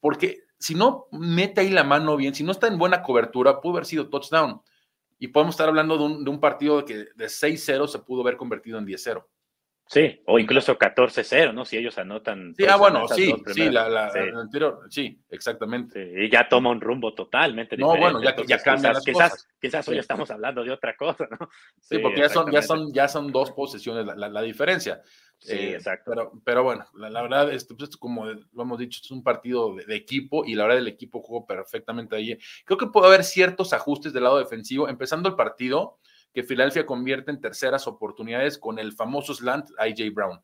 porque 0.00 0.44
si 0.58 0.74
no 0.74 1.06
mete 1.12 1.60
ahí 1.60 1.70
la 1.70 1.84
mano 1.84 2.16
bien, 2.16 2.34
si 2.34 2.42
no 2.42 2.52
está 2.52 2.66
en 2.66 2.78
buena 2.78 3.02
cobertura, 3.02 3.60
pudo 3.60 3.74
haber 3.74 3.86
sido 3.86 4.08
touchdown. 4.08 4.62
Y 5.18 5.28
podemos 5.28 5.54
estar 5.54 5.68
hablando 5.68 5.96
de 5.96 6.04
un, 6.04 6.24
de 6.24 6.30
un 6.30 6.40
partido 6.40 6.84
que 6.84 7.06
de 7.14 7.26
6-0 7.26 7.86
se 7.88 7.98
pudo 8.00 8.22
haber 8.22 8.36
convertido 8.36 8.78
en 8.78 8.86
10-0. 8.86 9.24
Sí, 9.88 10.20
o 10.26 10.38
incluso 10.40 10.76
14-0, 10.76 11.54
¿no? 11.54 11.64
Si 11.64 11.76
ellos 11.76 11.96
anotan. 11.96 12.52
Sí, 12.56 12.64
ah, 12.68 12.74
bueno, 12.74 13.06
sí, 13.06 13.32
sí, 13.54 13.70
la, 13.70 13.88
la, 13.88 14.10
anterior, 14.34 14.80
sí, 14.90 15.22
exactamente. 15.30 16.24
y 16.24 16.28
ya 16.28 16.48
toma 16.48 16.70
un 16.70 16.80
rumbo 16.80 17.14
totalmente 17.14 17.76
no, 17.76 17.96
bueno, 17.96 18.20
ya, 18.20 18.34
ya 18.48 18.58
cambia 18.58 18.90
quizás, 18.94 19.04
quizás, 19.04 19.48
quizás, 19.60 19.88
hoy 19.88 19.98
estamos 19.98 20.28
hablando 20.32 20.64
de 20.64 20.72
otra 20.72 20.96
cosa, 20.96 21.28
¿no? 21.30 21.48
Sí, 21.80 21.98
porque 21.98 22.20
ya 22.20 22.28
son, 22.28 22.50
ya, 22.50 22.62
son, 22.62 22.92
ya 22.92 23.06
son 23.06 23.30
dos 23.30 23.52
posesiones 23.52 24.06
la, 24.06 24.28
la 24.28 24.42
diferencia. 24.42 25.02
Sí, 25.38 25.52
eh, 25.52 25.74
exacto. 25.74 26.10
Pero, 26.10 26.32
pero 26.44 26.62
bueno, 26.62 26.86
la, 26.94 27.22
verdad, 27.22 27.52
esto, 27.52 27.76
pues, 27.76 27.96
como 27.96 28.26
lo 28.26 28.62
hemos 28.62 28.78
dicho, 28.78 29.00
es 29.02 29.10
un 29.10 29.22
partido 29.22 29.74
de, 29.74 29.84
de, 29.84 29.94
equipo 29.96 30.44
y 30.44 30.54
la 30.54 30.64
verdad 30.64 30.78
el 30.78 30.88
equipo 30.88 31.22
jugó 31.22 31.46
perfectamente 31.46 32.16
ahí. 32.16 32.38
Creo 32.64 32.78
que 32.78 32.86
puede 32.86 33.06
haber 33.06 33.24
ciertos 33.24 33.72
ajustes 33.72 34.12
del 34.12 34.24
lado 34.24 34.38
defensivo. 34.38 34.88
Empezando 34.88 35.28
el 35.28 35.36
partido, 35.36 35.98
que 36.36 36.42
Filadelfia 36.42 36.84
convierte 36.84 37.30
en 37.30 37.40
terceras 37.40 37.86
oportunidades 37.86 38.58
con 38.58 38.78
el 38.78 38.92
famoso 38.92 39.32
slant 39.32 39.70
AJ 39.78 40.12
Brown. 40.12 40.38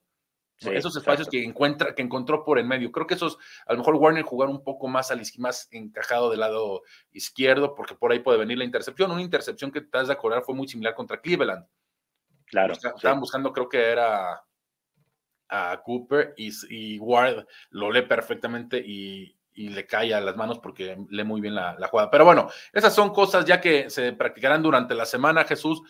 esos 0.61 0.97
espacios 0.97 1.29
que 1.29 1.45
encuentra, 1.45 1.95
que 1.95 2.01
encontró 2.01 2.45
por 2.45 2.59
en 2.59 2.67
medio. 2.67 2.91
Creo 2.91 3.07
que 3.07 3.13
esos, 3.13 3.37
a 3.67 3.75
lo 3.75 3.81
mejor 3.81 3.97
Warner 3.97 4.23
jugar 4.23 4.49
un 4.49 4.65
poco 4.65 4.89
más, 4.89 5.11
al, 5.11 5.21
más 5.37 5.69
encajado 5.71 6.31
del 6.31 6.41
lado 6.41 6.81
izquierdo, 7.11 7.75
porque 7.75 7.95
por 7.95 8.11
ahí 8.11 8.21
puede 8.21 8.39
venir 8.39 8.57
la 8.57 8.65
intercepción. 8.65 9.11
Una 9.11 9.21
intercepción 9.21 9.71
que 9.71 9.83
te 9.83 9.99
has 9.99 10.07
de 10.07 10.15
acordar 10.15 10.43
fue 10.45 10.55
muy 10.55 10.67
similar 10.67 10.95
contra 10.95 11.21
Cleveland. 11.21 11.67
Claro. 12.47 12.73
Estaban 12.73 13.21
buscando, 13.21 13.53
creo 13.53 13.69
que 13.69 13.83
era 13.83 14.43
a 15.53 15.83
Cooper 15.85 16.35
y, 16.37 16.51
y 16.71 16.99
Ward 16.99 17.47
lo 17.71 17.93
lee 17.93 18.03
perfectamente 18.03 18.79
y, 18.79 19.37
y 19.55 19.69
le 19.69 19.87
cae 19.87 20.15
a 20.15 20.21
las 20.21 20.37
manos 20.37 20.59
porque 20.59 20.97
lee 21.11 21.25
muy 21.25 21.41
bien 21.41 21.55
la, 21.55 21.77
jugada. 21.91 22.11
Pero 22.11 22.25
bueno, 22.25 22.49
esas 22.73 22.95
son 22.95 23.13
cosas 23.13 23.45
ya 23.45 23.61
que 23.61 23.91
se 23.91 24.13
practicarán 24.13 24.63
durante 24.63 24.95
la 24.95 25.07
semana, 25.07 25.45
Jesús. 25.45 25.83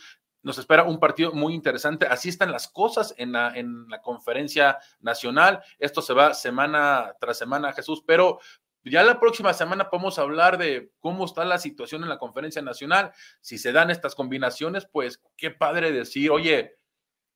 Nos 0.42 0.59
espera 0.59 0.83
un 0.83 0.98
partido 0.98 1.33
muy 1.33 1.55
interesante. 1.55 2.07
Así 2.07 2.29
están 2.29 2.51
las 2.51 2.66
cosas 2.66 3.14
en 3.16 3.33
la, 3.33 3.53
en 3.55 3.88
la 3.88 4.03
conferencia 4.03 4.79
nacional. 5.01 5.62
Esto 5.79 6.03
se 6.03 6.14
va 6.14 6.35
semana 6.35 7.14
tras 7.20 7.38
semana, 7.38 7.72
Jesús, 7.72 8.03
pero 8.05 8.40
ya 8.85 9.05
la 9.05 9.20
próxima 9.20 9.55
semana 9.55 9.88
podemos 9.88 10.18
hablar 10.18 10.59
de 10.59 10.90
cómo 10.98 11.25
está 11.25 11.44
la 11.44 11.59
situación 11.59 12.03
en 12.03 12.09
la 12.09 12.18
conferencia 12.18 12.61
nacional. 12.62 13.12
Si 13.40 13.57
se 13.59 13.70
dan 13.70 13.92
estas 13.92 14.16
combinaciones, 14.16 14.88
pues 14.90 15.22
qué 15.37 15.53
padre 15.53 15.92
decir, 15.92 16.33
oye, 16.33 16.79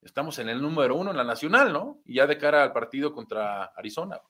estamos 0.02 0.38
en 0.38 0.48
el 0.48 0.60
número 0.60 0.96
uno 0.96 1.10
en 1.10 1.16
la 1.16 1.24
nacional, 1.24 1.72
¿no? 1.72 2.00
Y 2.04 2.16
ya 2.16 2.26
de 2.26 2.38
cara 2.38 2.62
al 2.62 2.72
partido 2.72 3.12
contra 3.12 3.64
Arizona. 3.76 4.20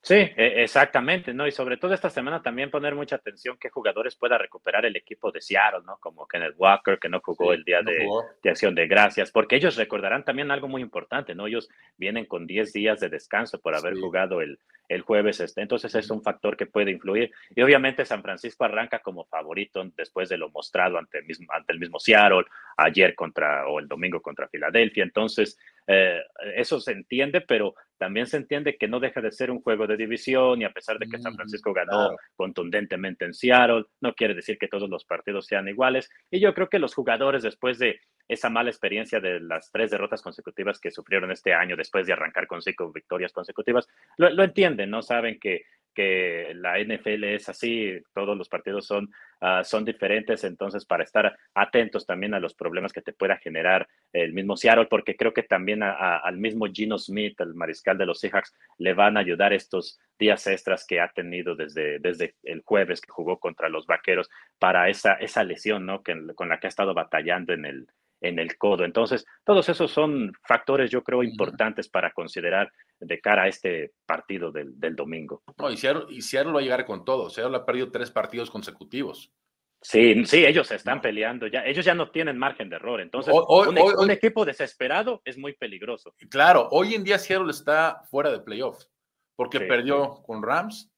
Sí, 0.00 0.14
e, 0.14 0.62
exactamente, 0.62 1.34
¿no? 1.34 1.46
Y 1.46 1.50
sobre 1.50 1.76
todo 1.76 1.92
esta 1.92 2.08
semana 2.08 2.40
también 2.40 2.70
poner 2.70 2.94
mucha 2.94 3.16
atención 3.16 3.58
que 3.58 3.68
jugadores 3.68 4.14
pueda 4.14 4.38
recuperar 4.38 4.86
el 4.86 4.96
equipo 4.96 5.30
de 5.32 5.40
Seattle, 5.40 5.80
¿no? 5.84 5.98
Como 5.98 6.26
Kenneth 6.26 6.54
Walker, 6.56 6.98
que 6.98 7.08
no 7.08 7.20
jugó 7.20 7.52
el 7.52 7.64
día 7.64 7.82
de, 7.82 8.06
de, 8.42 8.50
acción 8.50 8.74
de 8.74 8.86
gracias, 8.86 9.30
porque 9.30 9.56
ellos 9.56 9.76
recordarán 9.76 10.24
también 10.24 10.50
algo 10.50 10.68
muy 10.68 10.82
importante, 10.82 11.34
¿no? 11.34 11.46
Ellos 11.46 11.68
vienen 11.96 12.26
con 12.26 12.46
10 12.46 12.72
días 12.72 13.00
de 13.00 13.08
descanso 13.08 13.60
por 13.60 13.74
haber 13.74 13.98
jugado 13.98 14.40
el, 14.40 14.58
el 14.88 15.02
jueves. 15.02 15.40
Este. 15.40 15.60
Entonces 15.60 15.94
es 15.94 16.10
un 16.10 16.22
factor 16.22 16.56
que 16.56 16.66
puede 16.66 16.90
influir. 16.90 17.30
Y 17.54 17.62
obviamente 17.62 18.04
San 18.04 18.22
Francisco 18.22 18.64
arranca 18.64 19.00
como 19.00 19.24
favorito 19.24 19.84
después 19.96 20.28
de 20.28 20.38
lo 20.38 20.50
mostrado 20.50 20.98
ante 20.98 21.18
el 21.18 21.26
mismo, 21.26 21.46
ante 21.52 21.72
el 21.72 21.78
mismo 21.78 22.00
Seattle, 22.00 22.44
ayer 22.76 23.14
contra 23.14 23.66
o 23.68 23.78
el 23.78 23.88
domingo 23.88 24.20
contra 24.20 24.48
Filadelfia. 24.48 25.04
Entonces, 25.04 25.58
eh, 25.90 26.20
eso 26.54 26.80
se 26.80 26.92
entiende, 26.92 27.40
pero 27.40 27.74
también 27.96 28.26
se 28.26 28.36
entiende 28.36 28.76
que 28.76 28.88
no 28.88 29.00
deja 29.00 29.22
de 29.22 29.32
ser 29.32 29.50
un 29.50 29.62
juego 29.62 29.86
de 29.86 29.96
división 29.96 30.60
y 30.60 30.64
a 30.64 30.72
pesar 30.72 30.98
de 30.98 31.08
que 31.08 31.18
San 31.18 31.34
Francisco 31.34 31.72
ganó 31.72 32.14
contundentemente 32.36 33.24
en 33.24 33.32
Seattle, 33.32 33.86
no 34.00 34.14
quiere 34.14 34.34
decir 34.34 34.58
que 34.58 34.68
todos 34.68 34.90
los 34.90 35.06
partidos 35.06 35.46
sean 35.46 35.66
iguales. 35.66 36.10
Y 36.30 36.40
yo 36.40 36.52
creo 36.52 36.68
que 36.68 36.78
los 36.78 36.94
jugadores 36.94 37.42
después 37.42 37.78
de 37.78 38.00
esa 38.28 38.50
mala 38.50 38.68
experiencia 38.68 39.18
de 39.18 39.40
las 39.40 39.72
tres 39.72 39.90
derrotas 39.90 40.20
consecutivas 40.20 40.78
que 40.78 40.90
sufrieron 40.90 41.32
este 41.32 41.54
año 41.54 41.74
después 41.74 42.06
de 42.06 42.12
arrancar 42.12 42.46
con 42.46 42.60
cinco 42.60 42.92
victorias 42.92 43.32
consecutivas, 43.32 43.88
lo, 44.18 44.44
entienden, 44.44 44.90
¿no? 44.90 45.00
Saben 45.00 45.40
que, 45.40 45.62
que 45.98 46.52
la 46.54 46.78
NFL 46.78 47.24
es 47.24 47.48
así, 47.48 48.00
todos 48.14 48.38
los 48.38 48.48
partidos 48.48 48.86
son, 48.86 49.10
uh, 49.40 49.64
son 49.64 49.84
diferentes, 49.84 50.44
entonces 50.44 50.84
para 50.84 51.02
estar 51.02 51.36
atentos 51.54 52.06
también 52.06 52.34
a 52.34 52.38
los 52.38 52.54
problemas 52.54 52.92
que 52.92 53.02
te 53.02 53.12
pueda 53.12 53.36
generar 53.38 53.88
el 54.12 54.32
mismo 54.32 54.56
Seattle, 54.56 54.86
porque 54.86 55.16
creo 55.16 55.34
que 55.34 55.42
también 55.42 55.82
al 55.82 56.36
mismo 56.36 56.66
Gino 56.66 56.98
Smith, 56.98 57.40
el 57.40 57.56
mariscal 57.56 57.98
de 57.98 58.06
los 58.06 58.20
Seahawks, 58.20 58.54
le 58.78 58.94
van 58.94 59.16
a 59.16 59.20
ayudar 59.20 59.52
estos 59.52 59.98
días 60.16 60.46
extras 60.46 60.86
que 60.86 61.00
ha 61.00 61.08
tenido 61.08 61.56
desde, 61.56 61.98
desde 61.98 62.36
el 62.44 62.62
jueves 62.64 63.00
que 63.00 63.10
jugó 63.10 63.40
contra 63.40 63.68
los 63.68 63.84
Vaqueros 63.84 64.30
para 64.60 64.88
esa, 64.88 65.14
esa 65.14 65.42
lesión, 65.42 65.84
¿no? 65.84 66.04
Que, 66.04 66.14
con 66.36 66.48
la 66.48 66.60
que 66.60 66.68
ha 66.68 66.70
estado 66.70 66.94
batallando 66.94 67.52
en 67.54 67.64
el, 67.64 67.88
en 68.20 68.38
el 68.38 68.56
codo. 68.58 68.84
Entonces, 68.84 69.24
todos 69.44 69.68
esos 69.68 69.90
son 69.90 70.32
factores, 70.46 70.90
yo 70.90 71.02
creo, 71.02 71.22
importantes 71.22 71.88
para 71.88 72.12
considerar 72.12 72.70
de 73.00 73.20
cara 73.20 73.44
a 73.44 73.48
este 73.48 73.92
partido 74.06 74.50
del, 74.50 74.96
domingo. 74.96 75.42
No, 75.56 75.70
y 75.70 75.76
Seattle, 75.76 76.06
y 76.10 76.22
Seattle 76.22 76.52
va 76.52 76.60
a 76.60 76.62
llegar 76.62 76.84
con 76.84 77.04
todo. 77.04 77.30
Seattle 77.30 77.56
ha 77.56 77.64
perdido 77.64 77.90
tres 77.90 78.10
partidos 78.10 78.50
consecutivos. 78.50 79.32
Sí, 79.80 80.24
sí, 80.24 80.44
ellos 80.44 80.70
están 80.72 81.00
peleando 81.00 81.46
ya. 81.46 81.64
Ellos 81.64 81.84
ya 81.84 81.94
no 81.94 82.10
tienen 82.10 82.36
margen 82.36 82.68
de 82.68 82.76
error. 82.76 83.00
Entonces, 83.00 83.32
un, 83.32 84.10
equipo 84.10 84.44
desesperado 84.44 85.22
es 85.24 85.38
muy 85.38 85.52
peligroso. 85.52 86.14
Claro, 86.28 86.68
hoy 86.72 86.94
en 86.94 87.04
día 87.04 87.18
Seattle 87.18 87.50
está 87.50 88.02
fuera 88.10 88.32
de 88.32 88.40
playoffs 88.40 88.90
porque 89.36 89.60
perdió 89.60 90.20
con 90.26 90.42
Rams, 90.42 90.90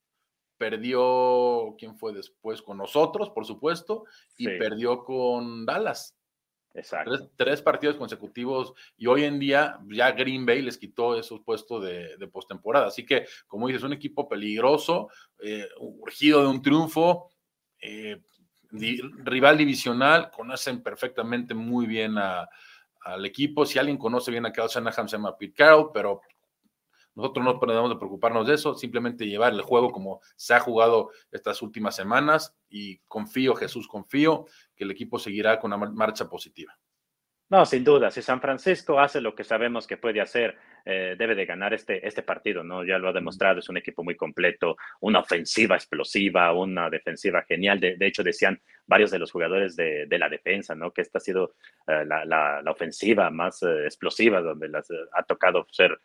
perdió, 0.57 1.75
¿quién 1.79 1.95
fue 1.99 2.15
después? 2.15 2.63
Con 2.63 2.79
nosotros, 2.79 3.29
por 3.29 3.45
supuesto, 3.45 4.05
y 4.39 4.47
perdió 4.47 5.05
con 5.05 5.67
Dallas. 5.67 6.17
Exacto. 6.75 7.31
Tres, 7.37 7.63
partidos 7.63 7.97
consecutivos 7.97 8.75
y 8.97 9.07
hoy 9.07 9.25
en 9.25 9.39
día 9.39 9.79
ya 9.89 10.13
Green 10.13 10.47
Bay 10.47 10.63
les 10.63 10.79
quitó 10.79 11.19
esos 11.19 11.41
puestos 11.41 11.83
de, 11.85 12.29
postemporada. 12.33 12.87
Así 12.87 13.05
que, 13.05 13.27
como 13.47 13.67
dices, 13.67 13.83
un 13.83 13.93
equipo 13.93 14.29
peligroso, 14.29 15.09
eh, 15.41 15.67
urgido 15.79 16.43
de 16.43 16.49
un 16.49 16.63
triunfo, 16.63 17.31
eh, 17.81 18.21
rival 18.71 19.59
divisional, 19.59 20.31
conocen 20.31 20.83
perfectamente 20.83 21.55
muy 21.55 21.87
bien 21.87 22.17
al 22.19 23.27
equipo. 23.27 23.67
Si 23.67 23.79
alguien 23.79 23.99
conoce 23.99 24.31
bien 24.31 24.47
a 24.47 24.53
Kyle 24.53 24.69
Shanahan, 24.69 25.09
se 25.09 25.17
llama 25.17 25.37
Pete 25.37 25.55
Carroll, 25.55 25.91
pero 25.93 26.21
nosotros 27.21 27.45
no 27.45 27.61
podemos 27.61 27.91
de 27.91 27.97
preocuparnos 27.97 28.47
de 28.47 28.55
eso, 28.55 28.75
simplemente 28.75 29.27
llevar 29.27 29.53
el 29.53 29.61
juego 29.61 29.93
como 29.93 30.21
se 30.37 30.55
ha 30.55 30.61
jugado 30.61 31.11
estas 31.31 31.61
últimas 31.61 31.95
semanas 31.95 32.57
y 32.69 32.99
confío, 33.09 33.55
Jesús, 33.55 33.87
confío 33.87 34.47
que 34.75 34.85
el 34.85 34.91
equipo 34.91 35.19
seguirá 35.19 35.61
con 35.61 35.73
una 35.73 35.91
marcha 35.91 36.29
positiva. 36.29 36.77
No, 37.51 37.67
sin 37.67 37.83
duda, 37.83 38.13
si 38.13 38.23
San 38.23 38.41
Francisco 38.41 39.01
hace 39.01 39.21
lo 39.21 39.35
que 39.35 39.43
sabemos 39.43 39.89
que 39.89 39.97
puede 39.97 40.21
hacer, 40.21 40.57
eh, 40.85 41.17
debe 41.19 41.35
de 41.35 41.47
ganar 41.47 41.75
este, 41.75 42.07
este 42.07 42.23
partido, 42.23 42.63
¿no? 42.63 42.85
Ya 42.85 42.97
lo 42.97 43.09
ha 43.09 43.13
demostrado, 43.13 43.59
es 43.59 43.69
un 43.69 43.77
equipo 43.77 44.05
muy 44.05 44.15
completo, 44.15 44.77
una 45.01 45.19
ofensiva 45.19 45.75
explosiva, 45.75 46.53
una 46.53 46.89
defensiva 46.89 47.43
genial. 47.43 47.81
De, 47.81 47.97
hecho, 48.07 48.23
decían 48.23 48.63
varios 48.87 49.11
de 49.11 49.19
los 49.19 49.33
jugadores 49.33 49.75
de, 49.75 50.07
la 50.11 50.29
defensa, 50.29 50.77
¿no? 50.77 50.93
Que 50.93 51.03
esta 51.03 51.19
ha 51.19 51.21
sido 51.21 51.57
eh, 51.89 52.05
la, 52.07 52.63
ofensiva 52.67 53.31
más 53.31 53.65
eh, 53.65 53.85
explosiva, 53.85 54.41
donde 54.41 54.69
las 54.69 54.87
ha 55.13 55.23
tocado 55.25 55.67
ser 55.73 55.99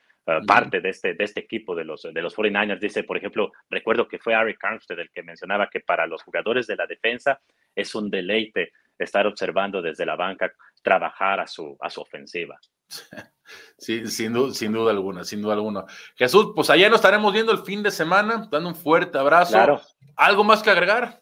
parte 0.48 0.82
de 0.82 0.90
este, 0.90 1.14
de 1.14 1.24
este 1.24 1.42
equipo 1.42 1.76
de 1.76 1.86
los, 1.86 2.02
de 2.02 2.22
los 2.22 2.36
49ers. 2.36 2.80
Dice, 2.80 3.04
por 3.04 3.18
ejemplo, 3.18 3.52
recuerdo 3.70 4.08
que 4.08 4.20
fue 4.20 4.34
Ari 4.34 4.56
Armstead 4.62 5.00
el 5.00 5.12
que 5.12 5.24
mencionaba 5.24 5.70
que 5.70 5.82
para 5.82 6.08
los 6.08 6.24
jugadores 6.24 6.68
de 6.68 6.76
la 6.76 6.88
defensa 6.88 7.40
es 7.76 7.94
un 7.96 8.10
deleite 8.10 8.72
estar 8.98 9.28
observando 9.28 9.82
desde 9.82 10.06
la 10.06 10.16
banca 10.16 10.52
trabajar 10.82 11.40
a 11.40 11.48
su, 11.48 11.78
a 11.80 11.90
su 11.90 12.02
ofensiva. 12.02 12.60
Sí, 13.78 14.08
sin 14.08 14.34
duda, 14.34 14.56
sin 14.56 14.74
duda 14.74 14.90
alguna, 14.90 15.24
sin 15.24 15.40
duda 15.40 15.54
alguna. 15.54 15.86
Jesús, 16.16 16.54
pues 16.56 16.68
allá 16.72 16.90
nos 16.90 16.98
estaremos 16.98 17.32
viendo 17.32 17.52
el 17.52 17.60
fin 17.60 17.84
de 17.84 17.92
semana, 17.92 18.48
dando 18.50 18.70
un 18.70 18.76
fuerte 18.76 19.20
abrazo. 19.20 19.80
¿Algo 20.16 20.44
más 20.44 20.64
que 20.64 20.72
agregar? 20.72 21.22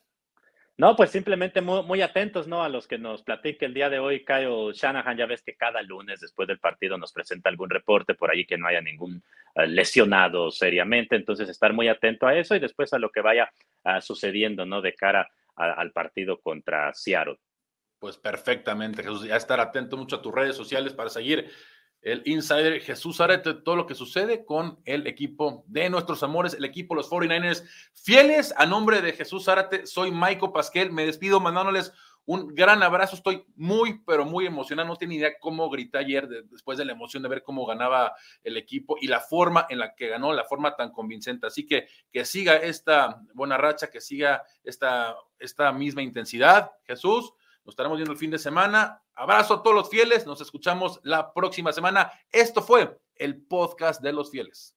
No, 0.76 0.96
pues 0.96 1.12
simplemente 1.12 1.62
muy, 1.62 2.02
atentos, 2.02 2.48
¿no? 2.48 2.64
A 2.64 2.70
los 2.70 2.88
que 2.88 2.98
nos 2.98 3.22
platique 3.22 3.66
el 3.66 3.76
día 3.76 3.92
de 3.92 4.00
hoy, 4.00 4.26
Kyle 4.26 4.74
Shanahan, 4.74 5.18
ya 5.18 5.28
ves 5.28 5.44
que 5.44 5.56
cada 5.56 5.84
lunes 5.84 6.20
después 6.20 6.48
del 6.48 6.58
partido 6.58 6.98
nos 6.98 7.14
presenta 7.14 7.50
algún 7.50 7.70
reporte 7.70 8.16
por 8.16 8.32
ahí 8.32 8.44
que 8.46 8.58
no 8.58 8.66
haya 8.66 8.82
ningún 8.82 9.24
eh, 9.54 9.68
lesionado 9.68 10.50
seriamente, 10.50 11.16
entonces 11.16 11.48
estar 11.48 11.74
muy 11.74 11.90
atento 11.90 12.26
a 12.26 12.36
eso 12.36 12.56
y 12.56 12.60
después 12.60 12.92
a 12.94 12.98
lo 12.98 13.12
que 13.12 13.22
vaya 13.22 13.52
ah, 13.84 14.02
sucediendo, 14.02 14.66
¿no? 14.66 14.82
De 14.82 14.96
cara 14.96 15.30
al 15.56 15.92
partido 15.92 16.40
contra 16.42 16.92
Seattle. 16.96 17.38
Pues 18.00 18.18
perfectamente, 18.18 19.04
Jesús, 19.04 19.28
ya 19.28 19.36
estar 19.36 19.60
atento 19.60 19.96
mucho 19.96 20.16
a 20.16 20.22
tus 20.24 20.34
redes 20.34 20.56
sociales 20.56 20.94
para 20.94 21.12
seguir 21.12 21.52
el 22.04 22.22
insider 22.26 22.82
Jesús 22.82 23.22
Arete, 23.22 23.54
todo 23.54 23.76
lo 23.76 23.88
que 23.88 23.96
sucede 23.96 24.46
con 24.46 24.80
el 24.86 25.08
equipo 25.08 25.64
de 25.68 25.90
nuestros 25.90 26.22
amores, 26.22 26.54
el 26.54 26.66
equipo 26.66 26.96
los 26.96 27.10
49ers 27.10 27.64
fieles. 27.94 28.54
A 28.58 28.66
nombre 28.66 29.02
de 29.02 29.14
Jesús 29.14 29.48
Arate, 29.48 29.88
soy 29.88 30.12
Michael 30.12 30.52
Pasquel, 30.54 30.92
me 30.92 31.06
despido 31.06 31.40
mandándoles 31.40 31.94
un 32.26 32.56
gran 32.56 32.82
abrazo, 32.84 33.18
estoy 33.18 33.46
muy, 33.56 34.00
pero 34.06 34.26
muy 34.26 34.46
emocionado, 34.46 34.88
no 34.88 34.96
tiene 34.96 35.16
idea 35.16 35.38
cómo 35.40 35.70
grité 35.70 35.98
ayer 35.98 36.28
después 36.28 36.78
de 36.78 36.86
la 36.86 36.94
emoción 36.94 37.22
de 37.22 37.30
ver 37.30 37.44
cómo 37.44 37.66
ganaba 37.66 38.14
el 38.44 38.56
equipo 38.56 38.96
y 39.00 39.08
la 39.08 39.20
forma 39.20 39.66
en 39.70 39.80
la 39.80 39.94
que 39.94 40.08
ganó, 40.08 40.32
la 40.32 40.46
forma 40.46 40.76
tan 40.76 40.92
convincente. 40.92 41.48
Así 41.48 41.66
que 41.66 41.88
que 42.12 42.24
siga 42.24 42.56
esta 42.56 43.22
buena 43.34 43.58
racha, 43.58 43.90
que 43.90 44.00
siga 44.00 44.44
esta, 44.64 45.16
esta 45.38 45.72
misma 45.74 46.02
intensidad, 46.02 46.72
Jesús. 46.86 47.34
Nos 47.66 47.74
estaremos 47.74 47.98
viendo 47.98 48.12
el 48.12 48.18
fin 48.18 48.32
de 48.32 48.40
semana. 48.40 49.02
Abrazo 49.16 49.56
a 49.56 49.64
todos 49.64 49.76
los 49.76 49.90
fieles. 49.90 50.26
Nos 50.26 50.42
escuchamos 50.42 51.00
la 51.04 51.34
próxima 51.34 51.72
semana. 51.72 52.12
Esto 52.32 52.62
fue 52.62 53.00
el 53.16 53.42
podcast 53.46 54.02
de 54.02 54.14
los 54.14 54.32
fieles. 54.32 54.73